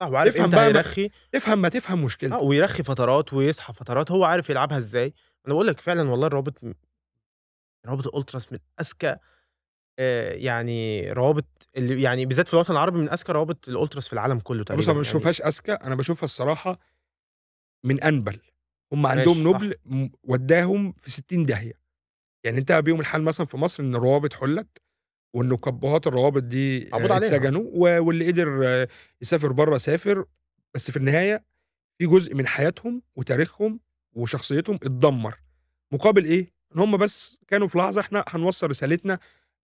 [0.00, 4.10] صح وعارف افهم إمتى هيرخي؟ تفهم ما تفهم آه مشكلتك ويرخي فترات ويصحى فترات.
[4.10, 5.14] هو عارف يلعبها إزاي.
[5.46, 6.54] أنا بقول لك فعلا والله الروابط
[7.86, 9.16] روابط الألتراس من أذكى
[9.98, 14.38] آه، يعني روابط اللي يعني بالذات في الوطن العربي من أذكى روابط الألتراس في العالم
[14.38, 15.10] كله تقريبا بص أنا ما يعني.
[15.10, 15.72] بشوفهاش أذكى.
[15.72, 16.78] أنا بشوفها الصراحة
[17.84, 18.38] من أنبل.
[18.92, 19.48] هم عندهم.
[19.48, 19.74] نبل
[20.24, 21.72] وداهم في 60 داهية
[22.44, 24.78] يعني انتهى بيهم الحال مثلا في مصر إن الروابط حلت
[25.34, 27.16] وإن كبهات الروابط دي آه، عليها.
[27.16, 28.86] اتسجنوا واللي قدر آه،
[29.22, 30.24] يسافر بره سافر
[30.74, 31.44] بس في النهاية
[31.98, 33.80] في جزء من حياتهم وتاريخهم
[34.12, 35.34] وشخصيتهم اتدمر
[35.92, 39.18] مقابل إيه؟ إن هم بس كانوا في لحظة إحنا هنوصل رسالتنا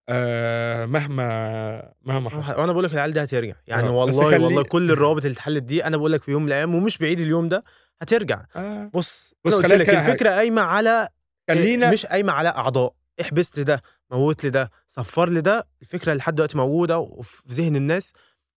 [0.09, 2.61] آه مهما مهما حصل.
[2.61, 3.55] وأنا بقول لك العيال دي هترجع.
[3.67, 6.43] يعني آه، والله خلي- والله كل الروابط اللي اتحلت دي أنا بقول لك في يوم
[6.43, 7.65] من الأيام ومش بعيد اليوم ده
[8.03, 8.45] هترجع.
[8.57, 8.91] آه.
[8.95, 11.09] بص بص خلينا لك الفكرة قايمة على
[11.49, 12.95] خلينا مش قايمة على أعضاء.
[13.21, 18.13] احبست ده موت لي ده صفر لي ده الفكرة لحد دلوقتي موجودة وفي ذهن الناس.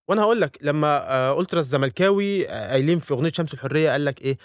[0.07, 4.21] وأنا هقول لك لما آه، الترا الزملكاوي آه، قايلين في أغنية شمس الحرية قال لك
[4.21, 4.37] إيه؟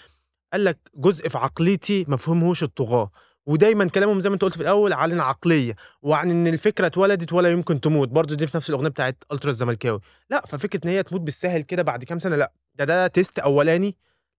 [0.53, 3.11] قال لك جزء في عقليتي ما فهمهوش الطغاة.
[3.49, 7.49] ودايما كلامهم زي ما انت قلت في الأول عن العقلية وعن إن الفكرة اتولدت ولا
[7.51, 8.09] يمكن تموت.
[8.09, 11.83] برضه دي في نفس الأغنية بتاعت الترا الزملكاوي لا ففكرة إن هي تموت بالسهل كده
[11.83, 12.51] بعد كام سنة لا.
[12.75, 13.95] ده ده test أولاني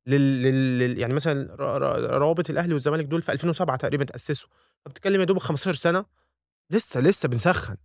[0.07, 0.99] لل, لل...
[0.99, 1.55] يعني مثلا
[2.19, 4.49] روابط الأهلي والزمالك دول في 2007 تقريبا تأسسوا.
[4.85, 6.05] فبتتكلم يا دوب 15 سنة
[6.71, 7.77] لسه لسه بنسخن.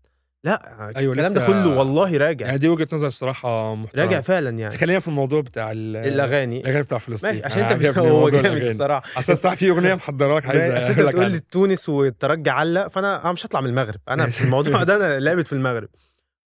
[0.46, 2.46] لا أيوة، الكلام ده كله والله راجع.
[2.46, 4.06] يعني دي وجهة نظر الصراحة محترمة.
[4.06, 6.60] راجع فعلا بس يعني خلينا في الموضوع بتاع ال- الأغاني.
[6.62, 7.32] الأغاني بتاع فلسطين.
[7.34, 8.62] ماشي عشان أنت هو جامد.
[8.62, 9.20] الصراحة.
[9.20, 11.40] أصل صح في أغنية محضره لك عايز اصل أنت أقول لك بتقول لي.
[11.40, 14.00] تونس والترجي علق فأنا أنا مش هطلع من المغرب.
[14.10, 15.90] أنا في الموضوع ده أنا لعبت في المغرب.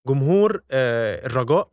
[0.07, 1.69] جمهور آه، الرجاء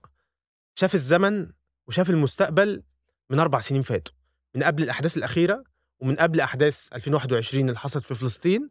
[0.75, 1.47] شاف الزمن
[1.89, 2.83] وشاف المستقبل
[3.31, 4.15] من أربع سنين فاتوا.
[4.55, 5.65] من قبل الأحداث الأخيرة
[6.01, 8.69] ومن قبل أحداث 2021 اللي حصلت في فلسطين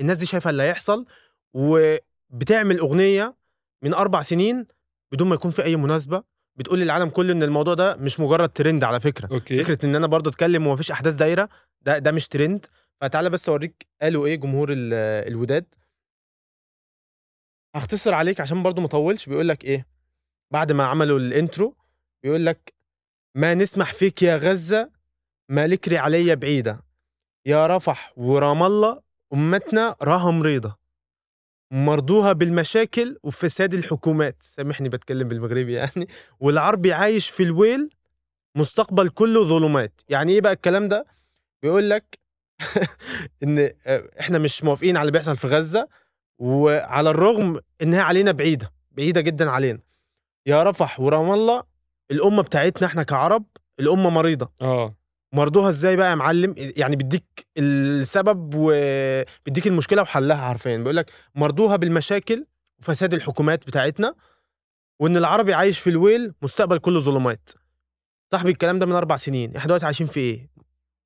[0.00, 1.04] الناس دي شايفة اللي هيحصل
[2.30, 3.34] وبتعمل أغنية
[3.82, 4.66] من أربع سنين
[5.12, 6.22] بدون ما يكون في أي مناسبة
[6.56, 9.28] بتقول للعالم كله إن الموضوع ده مش مجرد ترند على فكرة.
[9.32, 9.64] أوكي.
[9.64, 11.48] فكرة إن أنا برضو أتكلم ومفيش أحداث دايرة
[11.82, 12.66] ده ده مش ترند
[13.00, 14.94] فتعالى بس أوريك قالوا إيه جمهور ال-
[15.28, 15.64] الوداد.
[17.74, 19.86] هختصر عليك عشان برضو مطولش بيقول لك إيه؟
[20.52, 21.76] بعد ما عملوا ال intro
[22.22, 22.74] بيقول لك
[23.34, 24.90] ما نسمح فيك يا غزة
[25.48, 26.84] ما لكري علي بعيدة.
[27.46, 30.76] يا رفح ورام الله أمتنا راها مريضة
[31.70, 34.36] مرضوها بالمشاكل وفساد الحكومات.
[34.40, 36.08] سامحني بتكلم بالمغربي يعني.
[36.40, 37.90] والعربي عايش في الويل
[38.54, 40.00] مستقبل كله ظلمات.
[40.08, 41.06] يعني إيه بقى الكلام ده؟
[41.62, 42.18] بيقول لك
[43.42, 45.88] إن آه، إحنا مش موافقين على اللي بيحصل في غزة
[46.38, 49.78] وعلى الرغم إنها علينا بعيدة بعيدة جدا علينا.
[50.46, 51.62] يا رفح ورام الله
[52.10, 53.44] الأمة بتاعتنا إحنا كعرب
[53.80, 54.52] الأمة مريضة.
[54.60, 54.94] آه.
[55.32, 60.76] مرضوها إزاي بقى يا معلم؟ يعني بيديك السبب وبيديك المشكلة وحلها حرفيا.
[60.76, 62.46] بيقول لك مرضوها بالمشاكل
[62.80, 64.14] وفساد الحكومات بتاعتنا
[65.00, 67.50] وإن العربي عايش في الويل مستقبل كله ظلمات.
[68.32, 69.56] صاحبي الكلام ده من أربع سنين.
[69.56, 70.50] إحنا دلوقتي عايشين في إيه؟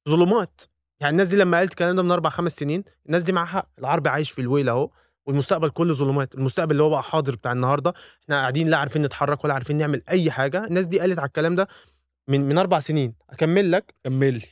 [0.08, 0.60] ظلمات.
[1.00, 4.08] يعني الناس دي لما قالت الكلام ده من أربع خمس سنين الناس دي معاها العربي
[4.08, 4.90] عايش في الويل أهو
[5.26, 6.34] والمستقبل كله ظلمات.
[6.34, 10.02] المستقبل اللي هو بقى حاضر بتاع النهارده إحنا قاعدين لا عارفين نتحرك ولا عارفين نعمل
[10.08, 10.64] أي حاجة.
[10.64, 11.68] الناس دي قالت على الكلام ده
[12.28, 13.14] من من أربع سنين.
[13.30, 14.46] أكمل لك؟ كمل لي.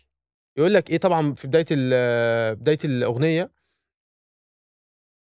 [0.57, 1.67] يقول لك إيه طبعا في بداية
[2.55, 3.51] بداية الأغنية.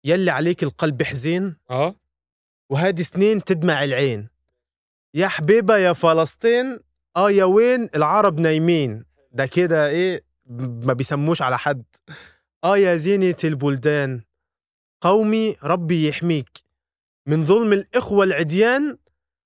[0.05, 1.57] يلي عليك القلب حزين.
[1.70, 1.94] آه.
[2.70, 4.29] وهادي سنين تدمع العين.
[5.14, 6.81] يا حبيبة يا فلسطين
[7.16, 9.05] آه يا وين العرب نايمين.
[9.33, 11.85] ده كده إيه؟ ما بيسموش على حد.
[12.64, 14.23] آه يا زينة البلدان
[15.01, 16.64] قومي ربي يحميك.
[17.27, 18.99] من ظلم الإخوة العديان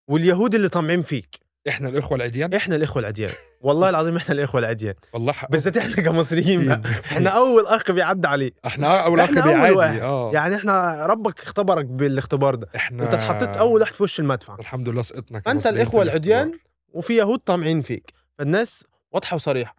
[0.09, 1.48] واليهود اللي طامعين فيك.
[1.69, 3.31] إحنا الإخوة العديان؟ إحنا الإخوة العديان.
[3.61, 4.95] والله العظيم إحنا الإخوة العديان.
[5.13, 6.71] والله بالذات إحنا كمصريين
[7.13, 9.31] إحنا أول أخ بيعدي عليه إحنا أول أخ
[9.77, 10.01] واحد.
[10.01, 10.31] آه.
[10.35, 12.69] يعني إحنا ربك اختبرك بالاختبار ده.
[12.77, 14.57] إحنا أنت اتحطيت أول واحد في وش المدفع.
[14.59, 16.53] الحمد لله سقطنا في الاخوه العديان.
[16.89, 18.13] وفي يهود طامعين فيك.
[18.39, 19.77] فالناس واضحة وصريحة.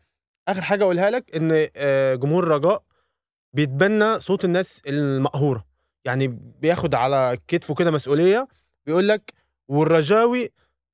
[0.47, 2.83] آخر حاجة أقولها لك إن آه، جمهور الرجاء
[3.53, 5.65] بيتبنى صوت الناس المقهورة.
[6.05, 6.27] يعني
[6.61, 8.47] بياخد على كتفه كده مسؤولية
[8.85, 9.33] بيقول لك
[9.67, 10.51] والرجاوي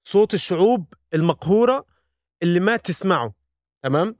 [0.08, 1.86] صوت الشعوب المقهورة
[2.44, 3.34] اللي ما تسمعه
[3.84, 4.16] تمام؟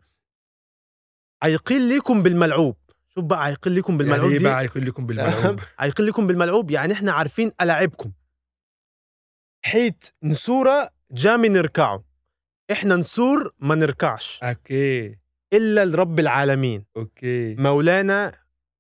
[1.44, 2.78] عيقين ليكم بالملعوب.
[3.08, 6.94] شوف بقى عيقين ليكم بالملعوب يعني إيه بقى هيقول لكم بالملعوب؟ عيقين لكم بالملعوب يعني
[6.94, 8.12] إحنا عارفين ألاعبكم
[9.66, 12.04] حيت نسورة جامي نركعه.
[12.72, 14.44] إحنا نسور ما نركعش.
[14.44, 15.16] أوكي.
[15.54, 16.86] إلا لرب العالمين.
[16.98, 17.56] أوكي.
[17.56, 18.40] مولانا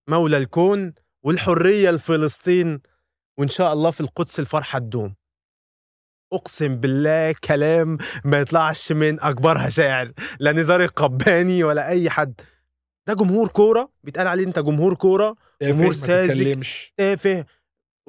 [0.10, 2.82] مولى الكون والحرية لفلسطين
[3.40, 5.16] وإن شاء الله في القدس الفرحة تدوم
[6.34, 12.42] أقسم بالله كلام ما يطلعش من اكبرها شاعر لا نزار القباني ولا أي حد
[13.08, 16.64] ده جمهور كورة بيتقال عليه أنت جمهور كورة ما ساذج.
[16.98, 17.46] تافه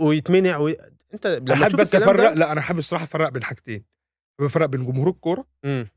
[0.01, 0.77] ويتمنع وي...
[1.15, 3.85] أنت لما أحب بس افرق لا أنا حابب الصراحة أفرق بين حاجتين
[4.41, 5.45] بفرق بين جمهور الكورة.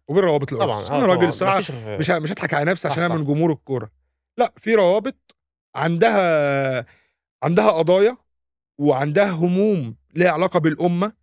[0.07, 3.15] وبين روابط الأرض طبعا أنا راجل الصراحة مش مش هضحك على نفسي عشان أنا.
[3.15, 3.89] من جمهور الكورة
[4.37, 5.35] لا في روابط
[5.75, 6.85] عندها
[7.43, 8.17] عندها قضايا
[8.77, 11.18] وعندها هموم ليها علاقة بالأمة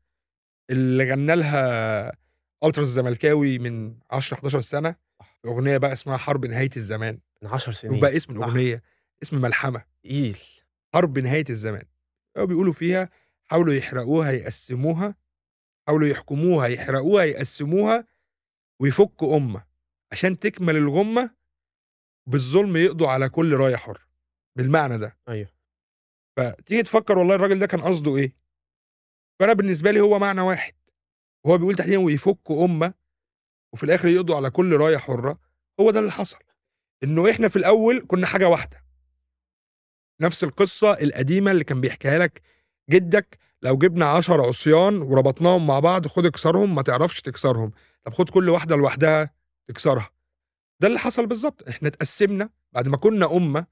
[0.70, 2.12] اللي غنى لها
[2.64, 4.96] الترا الزملكاوي من 10 11 سنة
[5.46, 7.18] أغنية بقى اسمها حرب نهاية الزمان.
[7.42, 7.94] من 10 سنين.
[7.98, 8.32] وبقى اسم.
[8.32, 8.82] الأغنية
[9.22, 9.84] اسم ملحمة.
[10.02, 10.38] تقيل
[10.94, 11.82] حرب نهاية الزمان.
[12.38, 13.08] هو بيقولوا فيها
[13.44, 15.14] حاولوا يحرقوها يقسموها
[15.86, 18.06] حاولوا يحكموها يحرقوها يقسموها
[18.80, 19.64] ويفكوا أمة.
[20.12, 21.30] عشان تكمل الغمة
[22.26, 24.06] بالظلم يقضوا على كل راية حر.
[24.56, 25.16] بالمعنى ده.
[25.28, 25.48] أيوه.
[26.36, 28.32] فتيجي تفكر والله الراجل ده كان قصده إيه؟
[29.40, 30.74] فأنا بالنسبة لي هو معنى واحد.
[31.46, 32.94] هو بيقول تحديدا ويفكوا أمة
[33.72, 35.38] وفي الآخر يقضوا على كل راية حرة.
[35.80, 36.38] هو ده اللي حصل.
[37.02, 38.84] إنه إحنا في الأول كنا حاجة واحدة.
[40.20, 42.42] نفس القصة القديمة اللي كان بيحكيها لك
[42.90, 43.38] جدك.
[43.62, 47.72] لو جبنا عشر عصيان وربطناهم مع بعض خد اكسرهم ما تعرفش تكسرهم.
[48.04, 49.30] طب خد كل واحدة لوحدها
[49.68, 50.10] تكسرها.
[50.80, 51.68] ده اللي حصل بالظبط.
[51.68, 52.50] إحنا اتقسمنا.
[52.72, 53.66] بعد ما كنا أمة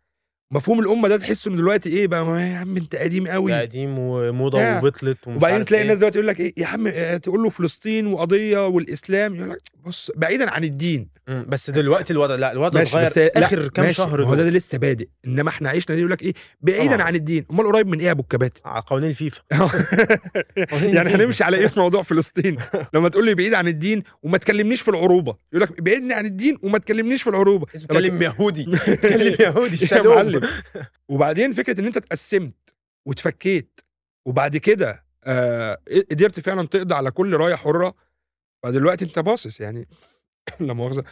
[0.51, 3.99] مفهوم الأمة ده تحس انه دلوقتي إيه بقى ما يا عم أنت قديم قوي قديم
[3.99, 4.79] وموضة آه.
[4.79, 5.83] وبطلت ومش وبعدين تلاقي إيه.
[5.83, 9.63] الناس دلوقتي يقول لك إيه يا عم آه، تقول له فلسطين وقضية والإسلام يقول لك
[9.87, 11.47] بص بعيدا عن الدين مم.
[11.49, 15.09] بس دلوقتي الوضع لا الوضع ماشي اتغير بس آخر كام شهر هو ده لسه بادئ.
[15.27, 17.07] إنما إحنا عشنا دي يقول لك إيه؟ بعيدا طبعاً.
[17.07, 17.47] عن الدين.
[17.51, 19.43] أمال قريب من إيه يا أبو الكباتن؟ على قوانين الفيفا
[20.97, 22.57] يعني هنمشي على إيه في موضوع فلسطين؟
[22.95, 25.37] لما تقول لي بعيد عن الدين وما تكلمنيش في العروبة.
[25.53, 27.67] يقول لك بعدني عن الدين وما تكلمنيش في العروبة.
[27.75, 28.65] اسم لما كلم يهودي.
[29.03, 30.41] كلم يهودي يا معلم
[31.09, 32.55] وبعدين فكرة إن أنت اتقسمت
[33.07, 33.81] واتفكيت
[34.27, 35.79] وبعد كده آه
[36.11, 37.95] قدرت فعلا تقضي على كل راية حرة
[38.63, 39.89] فدلوقتي أنت باصص يعني.
[40.61, 41.05] لا مؤاخذة.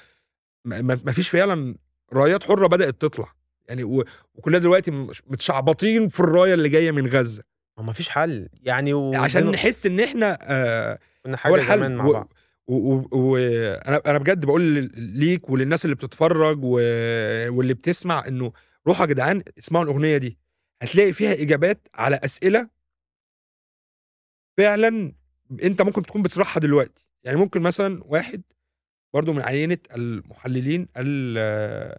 [0.64, 1.74] ما فيش فعلا
[2.12, 3.32] رايات حرة بدأت تطلع.
[3.68, 4.90] يعني و- وكلنا دلوقتي
[5.26, 7.42] متشعبطين في الراية اللي جاية من غزة.
[7.78, 8.48] ما فيش حل.
[8.62, 9.14] يعني و...
[9.14, 11.76] عشان نحس إن إحنا آه كنا حاجة الحل.
[11.78, 12.32] زمان مع و- بعض.
[12.66, 14.62] وأنا أنا بجد بقول
[14.96, 16.70] ليك وللناس اللي بتتفرج و...
[17.56, 18.52] واللي بتسمع إنه
[18.86, 20.38] روحوا يا جدعان اسمعوا الأغنية دي.
[20.82, 22.68] هتلاقي فيها إجابات على أسئلة
[24.58, 25.12] فعلا
[25.62, 27.06] أنت ممكن تكون بتطرحها دلوقتي.
[27.24, 28.42] يعني ممكن مثلا واحد
[29.14, 31.98] برضه من عينة المحللين ال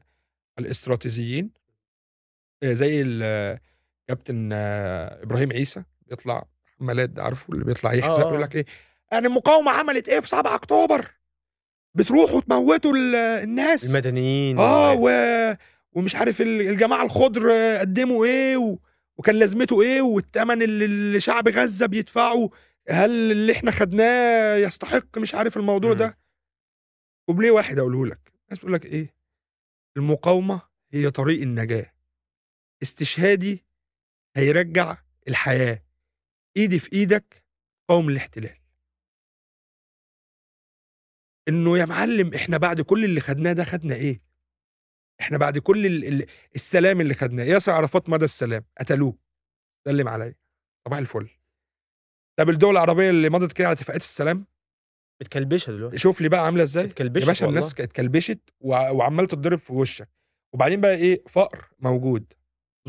[0.59, 1.51] الاستراتيجيين
[2.63, 3.03] آآ زي
[4.07, 6.45] كابتن إبراهيم عيسى بيطلع
[6.79, 8.39] حمالات ده عارفه اللي بيطلع آه، يحزق يقول آه.
[8.41, 8.65] لك إيه،
[9.11, 11.11] يعني المقاومة عملت إيه في 7 أكتوبر؟
[11.95, 13.89] بتروحوا تموّتوا ال الناس.
[13.89, 15.09] المدنيين آه و
[15.91, 18.77] ومش عارف ال الجماعة الخُضر قدّموا إيه و
[19.17, 22.49] وكان لازمته إيه والتمن اللي شعب غزة بيدفعه
[22.89, 25.99] هل اللي إحنا خدناه يستحق مش عارف الموضوع إمم.
[25.99, 26.17] ده؟
[27.25, 29.15] كوبليه واحد أقوله لك، الناس بتقول لك إيه،
[29.97, 30.61] المقاومة
[30.93, 31.93] هي طريق النجاة،
[32.83, 33.65] استشهادي
[34.37, 35.83] هيرجّع الحياة،
[36.57, 37.45] إيدي في إيدك
[37.89, 38.57] قاوم الاحتلال.
[41.47, 44.21] إنه يا معلم إحنا بعد كل اللي خدناه ده خدنا إيه؟
[45.21, 49.17] إحنا بعد كل ال ال السلام اللي خدناه، ياسر عرفات مدى السلام، قتلوه،
[49.87, 50.35] سلِّم عليّا،
[50.87, 51.29] صباح الفل.
[52.39, 54.45] طب الدول العربية اللي مضت كده على اتفاقيات السلام؟
[55.23, 55.99] متكلبشة دلوقتي.
[55.99, 57.83] شوف لي بقى عاملة إزاي؟ يا اتكلبشت باشا الناس والله.
[57.83, 60.09] اتكلبشت وع وعمّالة تتضرب في وشّك،
[60.53, 62.33] وبعدين بقى إيه، فقر موجود،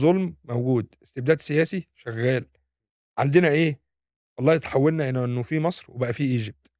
[0.00, 2.46] ظلم موجود، استبداد سياسي شغّال،
[3.18, 3.80] عندنا إيه،
[4.38, 6.70] والله اتحوّلنا إلى إنه في مصر وبقى في Egypt.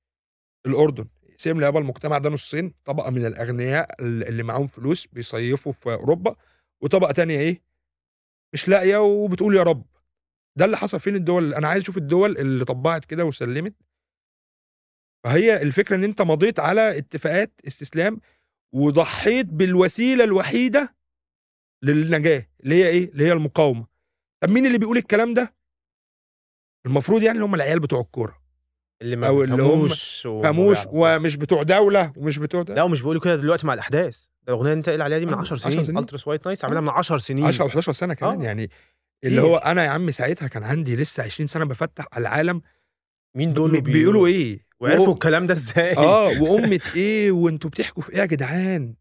[0.67, 5.73] الأردن اقسم لي يابا المجتمع ده نُصّين، طبقة من الأغنياء ال اللي معاهم فلوس بيصيّفوا
[5.73, 6.37] في أوروبا،
[6.83, 7.63] وطبقة تانية إيه،
[8.55, 9.87] مش لاقية وبتقول يا رب.
[10.57, 13.75] ده اللي حصل فين الدول أنا عايز أشوف الدول اللي طبّعت كده وسلِّمت.
[15.25, 18.21] فهي الفكرة إن أنت مضيت على اتفاقات استسلام
[18.75, 20.95] وضحّيت بالوسيلة الوحيدة
[21.83, 23.87] للنجاة، اللي هي إيه، اللي هي المقاومة.
[24.43, 25.55] طب مين اللي بيقول الكلام ده؟
[26.87, 28.45] المفروض يعني اللي هم العيال بتوع الكورة.
[29.03, 30.27] اللي ما أو اللي هم بيعرفوش.
[30.93, 32.75] ومش بتوع دولة ومش بتوع ده.
[32.75, 35.33] لأ ومش بيقولوا كده دلوقتي مع الأحداث، ده الأغنية اللي أنت قايل عليها دي من
[35.33, 36.07] آه، 10 10 سنين، سنين.
[36.07, 36.83] Ultras White Nights عاملها آه.
[36.83, 37.47] من 10 سنين.
[37.47, 38.45] 10 و11 سنة كمان، آه.
[38.45, 38.71] يعني
[39.25, 39.41] اللي.
[39.41, 42.63] هو أنا يا عم ساعتها كان عندي لسه 20 سنة بافتّح على العالم
[43.37, 48.13] مين دول بيقولوا إيه؟ وعرفوا وأ الكلام ده إزاي؟ آه، وأمة إيه وأنتم بتحكوا في
[48.13, 48.95] إيه يا جدعان؟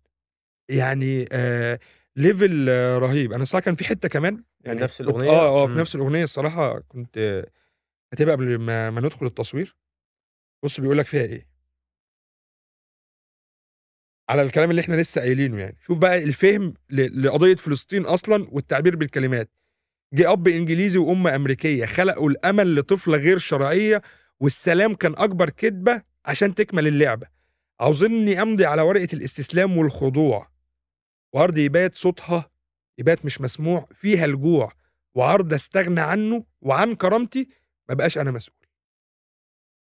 [0.69, 1.79] يعني آآ
[2.19, 2.69] level
[2.99, 3.33] رهيب.
[3.33, 5.73] أنا الصراحة كان في حتّة كمان يعني نفس كنت الأغنية؟ آه، آه، في.
[5.73, 7.45] نفس الأغنية الصراحة كنت
[8.11, 9.75] كاتبها قبل ما ما ندخل التصوير.
[10.63, 11.47] بُص بيقول لك فيها إيه.
[14.29, 18.95] على الكلام اللي إحنا لسه قايلينه يعني، شوف بقى الفهم ل لقضية فلسطين أصلًا والتعبير
[18.95, 19.49] بالكلمات.
[20.13, 24.01] جه أب إنجليزي وأم أمريكية خلقوا الأمل لطفلة غير شرعية
[24.43, 27.27] والسلام كان أكبر كدبة عشان تكمل اللعبة.
[27.79, 30.49] عاوزينّي أمضي على ورقة الاستسلام والخضوع،
[31.33, 32.49] وأرض يبات صوتها
[32.97, 34.71] يبات مش مسموع، فيها الجوع
[35.15, 37.47] وعرض أستغنى عنه وعن كرامتي
[37.89, 38.57] ما أبقاش أنا مسؤول.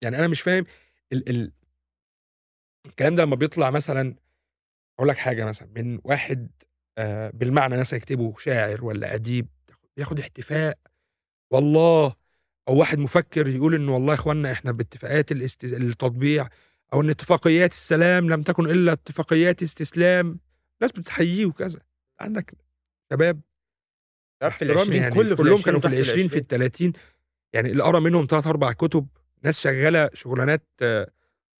[0.02, 0.64] يعني أنا مش فاهم
[1.12, 1.52] ال ال
[2.86, 4.14] الكلام ده لمّا بيطلع مثلًا
[4.98, 6.50] أقول لك حاجة مثلًا من واحد
[6.98, 9.48] آآ بالمعنى مثلًا يكتبه شاعر والّا أديب
[9.96, 10.78] ياخد احتفاء
[11.50, 12.14] والله،
[12.68, 16.48] أو واحد مفكر يقول إنه والله يا إخوانا إحنا باتفاقات الاست التطبيع
[16.92, 20.38] أو إن اتفاقيات السلام لم تكن إلا اتفاقيات استسلام،
[20.82, 21.78] ناس بتحييه وكذا.
[22.20, 22.54] عندك
[23.12, 23.40] شباب
[24.42, 26.92] شباب في العشرين يعني كله كلّهم كانوا في وتحت ال20 في العشرين.
[26.92, 26.98] ال30
[27.52, 29.06] يعني اللي قرأ منهم 3، 4 كُتب،
[29.44, 30.66] ناس شغّالة شغلانات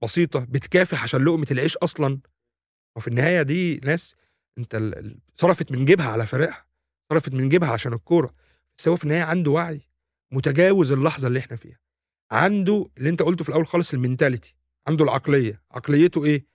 [0.03, 2.19] بسيطة بتكافح عشان لقمة العيش أصلًا.
[2.97, 4.15] وفي النهاية دي ناس
[4.59, 6.67] أنت ال ال صرفت من جيبها على فريقها،
[7.13, 8.33] صرفت من جيبها عشان الكورة،
[8.79, 9.81] بس هو في النهاية عنده وعي
[10.33, 11.79] متجاوز اللحظة اللي إحنا فيها.
[12.31, 14.53] عنده اللي أنت قُلته في الأول خالص الmentality
[14.87, 16.47] عنده العقلية، عقليته إيه؟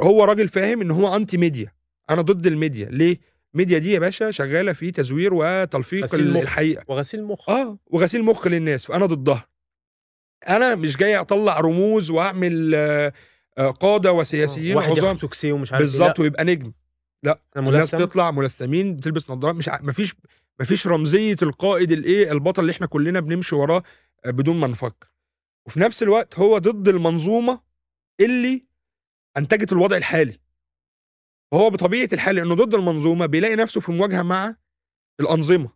[0.00, 1.70] هو راجل فاهم إن هو anti media
[2.10, 3.20] أنا ضد الميديا، ليه؟
[3.54, 6.84] الميديا دي يا باشا شغّالة في تزوير وتلفيق غسيل ال مخ الحقيقة.
[6.88, 7.50] وغسيل مخ.
[7.50, 9.48] آه، وغسيل مخ للناس، فأنا ضدها.
[10.48, 12.10] أنا مش جاي أطلّع رموز
[13.80, 15.16] قادة آه، وسياسيين واحد عظام
[15.52, 16.22] ومش عارف إيه، بالضبط لأ.
[16.22, 16.72] ويبقى نجم.
[17.56, 17.94] أنا الناس.
[17.94, 19.92] بتطلع ملثمين بتلبس نضارات مش ع ما
[20.64, 23.82] فيش ما فيش رمزية القائد الإيه، البطل اللي إحنا كلّنا بنمشي وراه
[24.26, 25.08] بدون ما نفكّر.
[25.66, 27.60] وفي نفس الوقت هو ضد المنظومة
[28.20, 28.66] اللي
[29.36, 30.36] أنتجت الوضع الحالي.
[31.52, 34.56] وهو بطبيعة الحال لإنه ضد المنظومة بيلاقي نفسه في مواجهة مع
[35.20, 35.70] الأنظمة.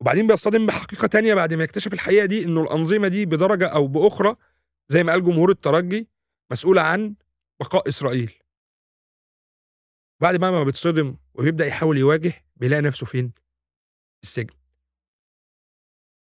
[0.00, 4.34] وبعدين بيصطدم بحقيقة تانية بعد ما يكتشف الحقيقة دي إنه الأنظمة دي بدرجة أو بأخرى
[4.88, 6.08] زي ما قال جمهور الترجي
[6.52, 7.14] مسؤولة عن
[7.60, 8.32] بقاء إسرائيل.
[10.20, 13.32] بعد بقى ما بيتصدم وبيبدأ يحاول يواجه بيلاقي نفسه فين؟
[14.22, 14.54] السجن.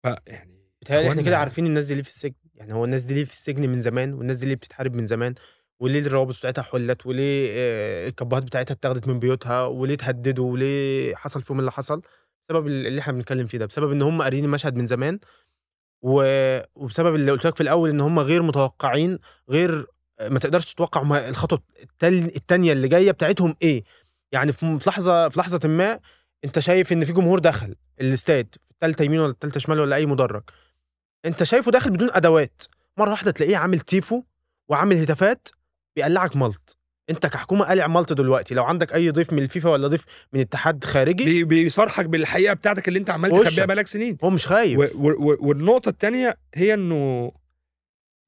[0.03, 3.15] فيعني بيتهيأ لي إحنا كده عارفين الناس دي ليه في السجن، يعني هو الناس دي
[3.15, 5.35] ليه في السجن من زمان، والناس دي ليه بتتحارب من زمان،
[5.81, 11.43] وليه الروابط بتاعتها حُلّت، وليه آآ الكابوهات بتاعتها اتاخدت من بيوتها، وليه اتهددوا، وليه حصل
[11.43, 12.03] فيهم اللي حصل،
[12.45, 15.19] بسبب ال اللي إحنا بنتكلم فيه ده، بسبب إن هم قاريين المشهد من زمان،
[16.03, 16.25] و
[16.75, 19.19] وبسبب اللي قُلت لك في الأول إن هم غير متوقعين،
[19.51, 19.87] غير
[20.21, 21.29] ما تقدرش تتوقع
[21.83, 23.85] التال التانية اللي جاية بتاعتهم إيه،
[24.33, 24.91] يعني في م في
[25.37, 26.01] لحظةٍ ما
[26.45, 30.43] أنت شايف إن في جمهور دخل الإستاد، التالتة يمين والّا التالتة شمال والّا أي مدرج،
[31.25, 32.63] أنت شايفه داخل بدون أدوات،
[32.99, 34.23] مرة واحدة تلاقيه عامل تيفو
[34.69, 35.49] وعامل هتافات
[35.97, 36.79] بيقلّعك ملط،
[37.11, 40.85] أنت كحكومة قالع ملط دلوقتي لو عندك أي ضيف من الفيفا ولا ضيف من اتحاد
[40.85, 43.31] خارجي بي- بيصارحك بالحقيقة بتاعتك اللي انت عمال.
[43.45, 44.19] تخبيها بقالك سنين.
[44.25, 44.79] هو مش خايف.
[44.79, 47.33] و و والنقطة الثانية هي إنه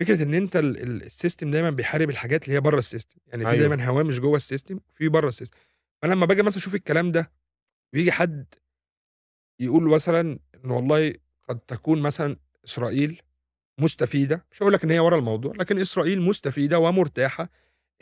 [0.01, 3.17] فكرة إن أنت ال- ال- ال system دايما بيحارب الحاجات اللي هي بره ال system.
[3.27, 3.61] يعني في أيوه.
[3.69, 5.57] دايما هوامش جوه ال system وفي بره ال system.
[6.03, 7.31] فانا لما باجي مثلا أشوف الكلام ده
[7.95, 8.55] ويجي حد
[9.61, 11.15] يقول مثلا إن والله
[11.49, 13.23] قد تكون مثلا إسرائيل
[13.79, 17.51] مستفيدة مش هقول لك إن هي ورا الموضوع لكن إسرائيل مستفيدة ومرتاحة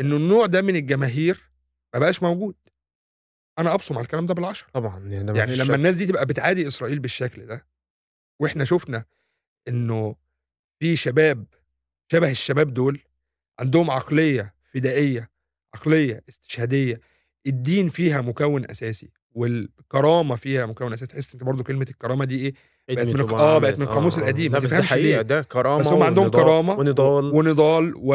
[0.01, 1.51] انه النوع ده من الجماهير
[1.95, 2.55] ما بقاش موجود
[3.59, 5.75] أنا أبصم على الكلام ده بالعشرة طبعا يعني, يعني لما.
[5.75, 7.67] الناس دي تبقى بتعادي إسرائيل بالشكل ده
[8.41, 9.05] وإحنا شفنا
[9.69, 10.17] إنه
[10.81, 11.47] في شباب
[12.13, 13.01] شبه الشباب دول
[13.59, 15.31] عندهم عقلية فدائية
[15.75, 16.97] عقلية استشهادية
[17.47, 21.07] الدين فيها مكون أساسي والكرامة فيها مكون أساسي.
[21.07, 22.55] تحس انت برضو كلمة الكرامة دي إيه؟
[22.89, 23.59] بقت من آه.
[23.59, 25.23] بقت من القاموس القديم لا بس ده ليه.
[25.23, 27.25] ده كرامة بس هم عندهم ونضال- كرامة ونضال.
[27.35, 28.15] ونضال و...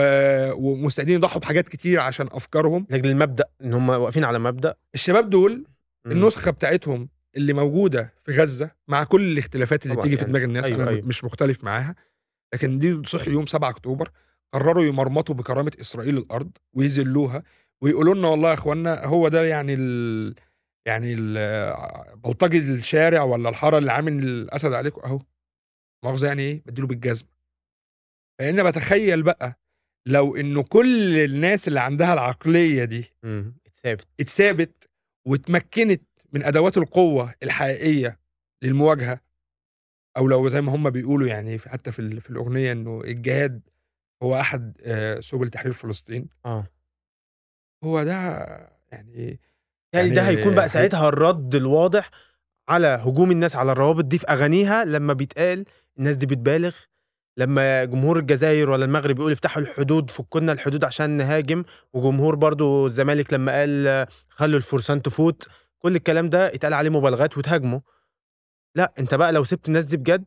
[0.56, 2.88] ومستعدين يضحوا بحاجات كتير عشان أفكارهم.
[2.90, 4.76] لأجل المبدأ إن هم واقفين على مبدأ.
[4.96, 5.66] الشباب دول
[6.06, 6.12] مم.
[6.12, 10.32] النسخة بتاعتهم اللي موجودة في غزة مع كل الاختلافات اللي بتيجي في يعني.
[10.34, 11.06] دماغ الناس أيوة، أنا أيوة.
[11.08, 11.96] مش مختلف معاها.
[12.54, 14.10] لكن دي صحي يوم 7 أكتوبر
[14.54, 17.44] قرروا يمرمطوا بكرامة إسرائيل الأرض ويذلوها.
[17.84, 20.36] ويقولوا لنا والله يا اخوانا هو ده يعني ال...
[20.88, 25.20] يعني ال- بلطجي الشارع ولا الحارة اللي عامل الأسد عليكم؟ أهو.
[26.04, 27.30] مؤاخذة يعني إيه؟ بديله بالجزمة.
[28.40, 29.60] فانا بتخيل بقى
[30.08, 33.56] لو انه كل الناس اللي عندها العقلية دي مم.
[33.68, 34.08] اتثابت.
[34.20, 34.90] اتثابت
[35.28, 38.20] واتمكنت من أدوات القوة الحقيقية
[38.64, 39.22] للمواجهة
[40.18, 43.62] أو لو زي ما هم بيقولوا يعني حتى في, في الأغنية إنه الجهاد
[44.24, 46.30] هو أحد آه، سبل تحرير فلسطين.
[46.46, 46.68] آه.
[47.84, 48.12] هو ده
[48.92, 49.40] يعني
[49.94, 52.10] يعني ده يعني هيكون بقى ساعتها الرد الواضح
[52.70, 55.66] على هجوم الناس على الروابط دي في أغانيها لما بيتقال
[55.98, 56.76] الناس دي بتبالغ
[57.38, 61.64] لما جمهور الجزائر ولا المغرب يقول افتحوا الحدود فكنا الحدود عشان نهاجم
[61.94, 65.48] وجمهور برضو الزمالك لما قال خلوا الفرسان تفوت
[65.80, 67.82] كل الكلام ده اتقال عليه مبالغات وتهاجمه
[68.76, 70.26] لا انت بقى لو سبت الناس دي بجد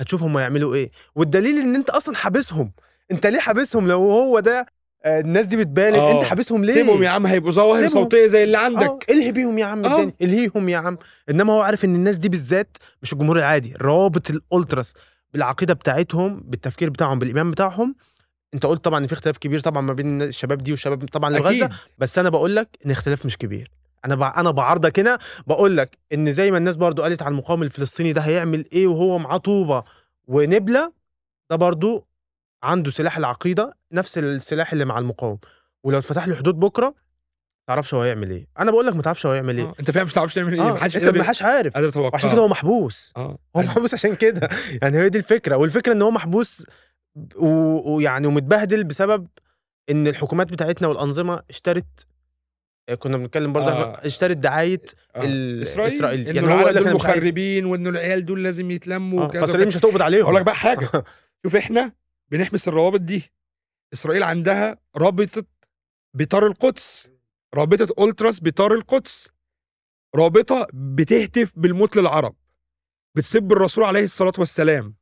[0.00, 0.90] هتشوف هم يعملوا إيه.
[1.14, 2.72] والدليل ان انت أصلا حابسهم.
[3.10, 4.66] انت ليه حابسهم لو هو ده
[5.06, 5.98] الناس دي بتبالغ.
[5.98, 6.12] آه.
[6.12, 7.88] انت حابسهم ليه؟ سيبهم يا عم هيبقوا ظواهر.
[7.88, 8.60] صوتية زي اللي آه.
[8.60, 9.10] عندك.
[9.10, 9.96] الهي بيهم يا عم آه.
[9.96, 10.14] الدنيا.
[10.22, 10.98] الهيهم يا عم.
[11.30, 13.74] انما هو عارف ان الناس دي بالذات مش الجمهور العادي.
[13.82, 14.94] روابط الألتراس
[15.32, 17.94] بالعقيدة بتاعتهم بالتفكير بتاعهم بالإيمان بتاعهم.
[18.54, 21.40] انت قلت طبعا إن في اختلاف كبير طبعا ما بين الشباب دي والشباب طبعا اللي
[21.40, 21.70] غزة.
[21.98, 23.70] بس أنا بقول لك إن اختلاف مش كبير.
[24.04, 24.34] أنا بع...
[24.36, 28.20] أنا بعرضك هنا بقول لك إن زي ما الناس برضو قالت على المقاوم الفلسطيني ده
[28.20, 29.84] هيعمل إيه وهو معاه طوبة
[30.28, 30.92] ونبلة
[31.50, 32.06] ده برضو
[32.62, 35.38] عنده سلاح العقيدة نفس السلاح اللي مع المقاوم
[35.84, 36.94] ولو اتفتح له حدود بكرة
[37.68, 38.46] تعرفش هو هيعمل إيه.
[38.58, 39.64] أنا بقول لك ما تعرفش هو هيعمل إيه.
[39.64, 39.74] آه.
[39.80, 40.72] أنت فاهم مش تعرفش تعمل إيه.
[40.72, 41.96] محدش أنت ما حدش عارف.
[41.96, 43.12] وعشان كده هو محبوس.
[43.16, 44.48] آه هو محبوس عشان كده.
[44.82, 45.56] يعني هي دي الفكرة.
[45.56, 46.66] والفكرة إن هو محبوس
[47.36, 49.26] و- ويعني ومتبهدل بسبب
[49.90, 52.06] إن الحكومات بتاعتنا والأنظمة اشترت
[52.98, 54.06] كنا بنتكلم برضه آه.
[54.06, 54.82] اشترت دعاية
[55.16, 55.24] آه.
[55.24, 56.26] ال- إسرائيل, إسرائيل.
[56.26, 59.22] يعني يعني هو قال لك دول أنا مش عايز- مخربين وإنه العيال دول لازم يتلموا
[59.22, 60.22] آه، وكذا فاسرائيل مش هتقبض عليهم.
[60.22, 60.88] أقول لك بقى حاجة.
[61.44, 61.92] شوف إحنا
[62.30, 63.32] بنحبس الروابط دي.
[63.92, 65.44] إسرائيل عندها رابطة
[66.14, 67.10] بطار القدس
[67.54, 69.28] رابطة التراس بطار القدس
[70.16, 72.36] رابطة بتهتف بالموت للعرب
[73.16, 74.94] بتسب الرسول عليه الصلاة والسلام.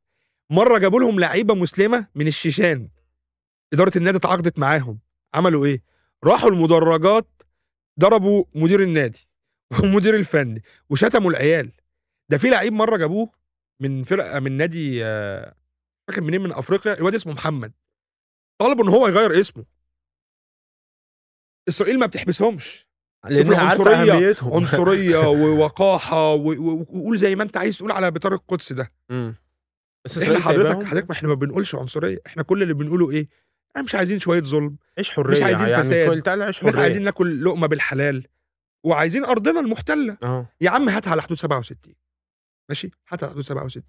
[0.49, 2.89] مرة جابوا لهم لعيبة مسلمة من الشيشان
[3.73, 4.99] إدارة النادي تعاقدت معاهم.
[5.33, 5.83] عملوا إيه؟
[6.23, 7.27] راحوا المدرجات
[7.99, 9.27] ضربوا مدير النادي
[9.71, 11.71] والمدير الفني وشتموا العيال.
[12.29, 13.29] ده في لعيب مرة جابوه
[13.79, 15.55] من فرقة من نادي آه،
[16.09, 16.93] فاكر منين؟ من أفريقيا.
[16.93, 17.73] الواد اسمه محمد.
[18.61, 19.65] طلبوا إن هو يغير اسمه.
[21.69, 22.87] إسرائيل ما بتحبسهمش.
[23.25, 24.53] العنصرية أهميتهم.
[24.53, 28.91] عنصرية ووقاحه وقول زي ما أنت عايز تقول على بطار القدس ده.
[29.09, 29.35] مم.
[30.05, 32.19] بس إحنا حضرتك حضرتك ما إحنا ما بنقولش عنصرية.
[32.27, 33.27] إحنا كل اللي بنقوله إيه؟
[33.71, 34.77] إحنا مش عايزين شوية ظلم.
[34.97, 35.83] عيش حرية مش عايزين يعني.
[35.83, 36.21] فساد.
[36.21, 36.81] تعالى عيش حرية.
[36.81, 38.27] عايزين ناكل لقمة بالحلال.
[38.83, 40.17] وعايزين أرضنا المحتلة.
[40.23, 40.49] آه.
[40.61, 41.93] يا عم هاتها على حدود 67
[42.69, 43.83] ماشي؟ هاتها على حدود 67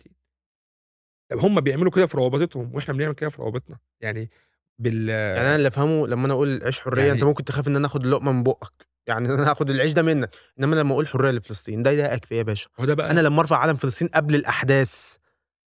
[1.31, 3.77] طب هم بيعملوا كده في روابطهم وإحنا بنعمل كده في روابطنا.
[4.01, 4.31] يعني
[4.79, 7.77] بال يعني أنا اللي أفهمه لما أنا أقول عيش حرية يعني- أنت ممكن تخاف إن
[7.77, 8.87] أنا آخد اللقمه من بقك.
[9.07, 10.31] يعني إن أنا آخد العيش ده منك.
[10.61, 13.21] إنما لما أقول حرية لفلسطين ده يضايقك في إيه يا باشا؟ هو ده بقى أنا
[13.21, 15.17] لما أرفع علم فلسطين قبل الأحداث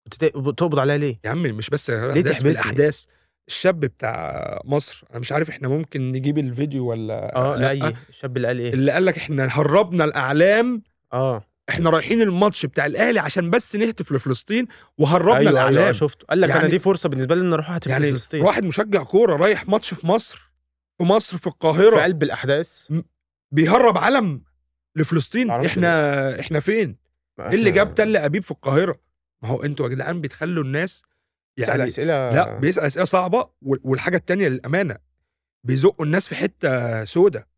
[0.04, 3.04] كنت تقبض عليها ليه؟ يا عم مش بس ليه تحبسني؟ الاحداث
[3.48, 7.74] الشاب بتاع مصر أنا مش عارف إحنا ممكن نجيب الفيديو ولا آه لأ.
[7.74, 11.44] لأ الشاب اللي قال إيه؟ اللي قال لك إحنا هربنا الأعلام آه.
[11.68, 14.66] إحنا رايحين الماتش بتاع الاهلي عشان بس نهتف لفلسطين
[14.98, 15.78] وهربنا أيوه الإعلام.
[15.82, 18.42] أيوه شفته قال لك أنا يعني- دي فرصة بالنسبة لي ان أروح أهتف يعني فلسطين
[18.42, 20.50] واحد مشجع كورة رايح ماتش في مصر
[20.98, 22.92] في مصر في في القاهره قلب الأحداث.
[23.52, 24.42] بيهرب علم
[24.96, 25.50] لفلسطين.
[25.50, 26.96] إحنا إحنا فين؟
[27.40, 29.00] إيه اللي جاب تل أبيب في القاهرة؟
[29.42, 31.02] ما هو أنتوا يا جدعان بتخلوا الناس
[31.58, 32.30] يعني أسئلة.
[32.30, 34.96] لا بيسأل أسئلة صعبة وال- والحاجة التانية للأمانة
[35.66, 37.48] بيزقوا الناس في حتة سودة.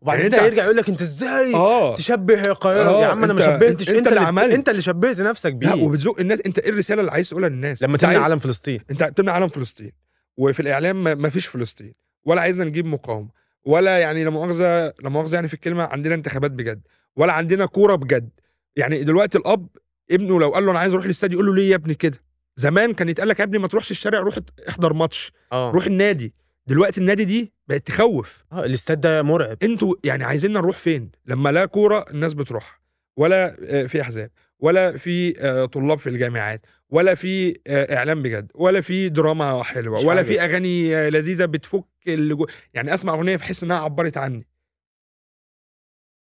[0.00, 1.94] وبعد يعني أنت- يرجع يقول لك انت إزاي آه.
[1.94, 3.88] تشبه القاهرة؟ آه، يا عم أنا ما شبهتش.
[3.88, 4.52] أنت انت, اللي عملت.
[4.54, 5.66] انت اللي شبهت نفسك بيه.
[5.68, 6.40] لا وبتزق الناس.
[6.46, 8.80] انت إيه الرسالة اللي عايز تقولها للناس؟ لما تبني علم فلسطين.
[8.90, 9.90] انت بتبني علم فلسطين.
[10.36, 11.92] وفي الإعلام ما- ما فيش فلسطين.
[12.24, 13.28] ولا عايزنا نجيب مقاومة.
[13.64, 16.80] ولا يعني لا مؤاخذه لا مؤاخذة يعني في الكلمة عندنا انتخابات بجد.
[17.16, 18.28] ولا عندنا كورة بجد.
[18.76, 19.68] يعني دلوقتي الأب
[20.10, 22.18] ابنه لو قال له أنا عايز أروح الاستاد يقول له ليه يا ابني كده؟
[22.56, 25.32] زمان كان يتقال لك يا ابني ما تروحش الشارع روح احضر ماتش.
[25.52, 25.70] آه.
[25.70, 26.34] روح النادي.
[26.68, 28.44] دلوقتي النادي دي بقت تخوف.
[28.52, 29.56] آه الاستاد ده مرعب.
[29.62, 32.80] أنتوا يعني عايزيننا نروح فين؟ لما لا كورة الناس بتروح
[33.18, 38.52] ولا آه، في أحزاب ولا في آه، طلاب في الجامعات ولا في آه، إعلام بجد
[38.54, 40.22] ولا في دراما حلوة ولا.
[40.22, 42.46] في أغاني لذيذة بتفك اللي جو...
[42.74, 44.46] يعني أسمع أغنية فاحس إنها عبرت عني.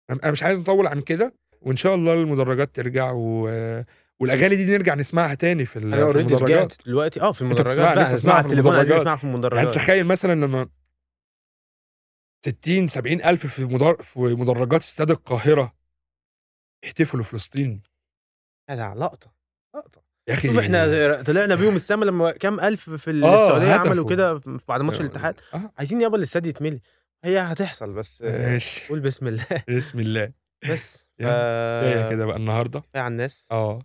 [0.09, 3.49] أنا مش عايز نطول عن كده وإن شاء الله المدرجات ترجع و...
[4.21, 6.73] والأغاني دي نرجع نسمعها تاني في, اوريدي المدرجات.
[6.85, 7.21] دلوقتي.
[7.21, 8.91] آه في المدرجات بقى هسمعها أسمعها على في المدرجات.
[8.91, 10.69] اسمعها في يعني المدرجات تخيل مثلا لما
[12.45, 14.01] 60 70 ألف في مدر...
[14.01, 15.73] في مدرجات استاد القاهرة
[16.85, 17.81] يحتفلوا فلسطين
[18.71, 19.33] جدع لقطة
[19.75, 20.01] لقطة.
[20.29, 23.73] يا أخي شوف إحنا طلعنا بيهم السما لما كام ألف في آه، السعودية.
[23.73, 25.39] عملوا كده بعد ماتش الاتحاد.
[25.53, 26.81] آه، عايزين يابا الاستاد يتملي.
[27.23, 28.87] هي هتحصل بس آه، ماشي.
[28.89, 29.45] قول بسم الله.
[29.69, 30.31] بسم الله.
[30.71, 32.79] بس كفايه كده بقى النهارده.
[32.79, 33.47] كفايه على الناس.
[33.51, 33.79] آه.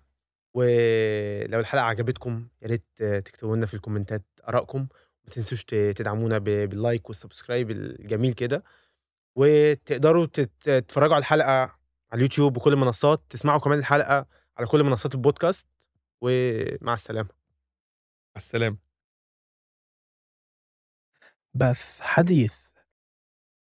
[0.55, 4.79] ولو الحلقة عجبتكم يا ريت تكتبوا لنا في الكومنتات آرائكم.
[5.25, 8.65] ما تنسوش تدعمونا ب- بال like وال subscribe الجميل كده.
[9.37, 11.75] وتقدروا تت- تتفرجوا على الحلقة على
[12.15, 13.23] اليوتيوب وكل المنصات.
[13.31, 14.27] تسمعوا كمان الحلقة
[14.59, 15.67] على كل منصات البودكاست.
[16.23, 17.29] ومع السلامة.
[18.37, 18.79] السلام
[21.55, 22.64] بث حديث.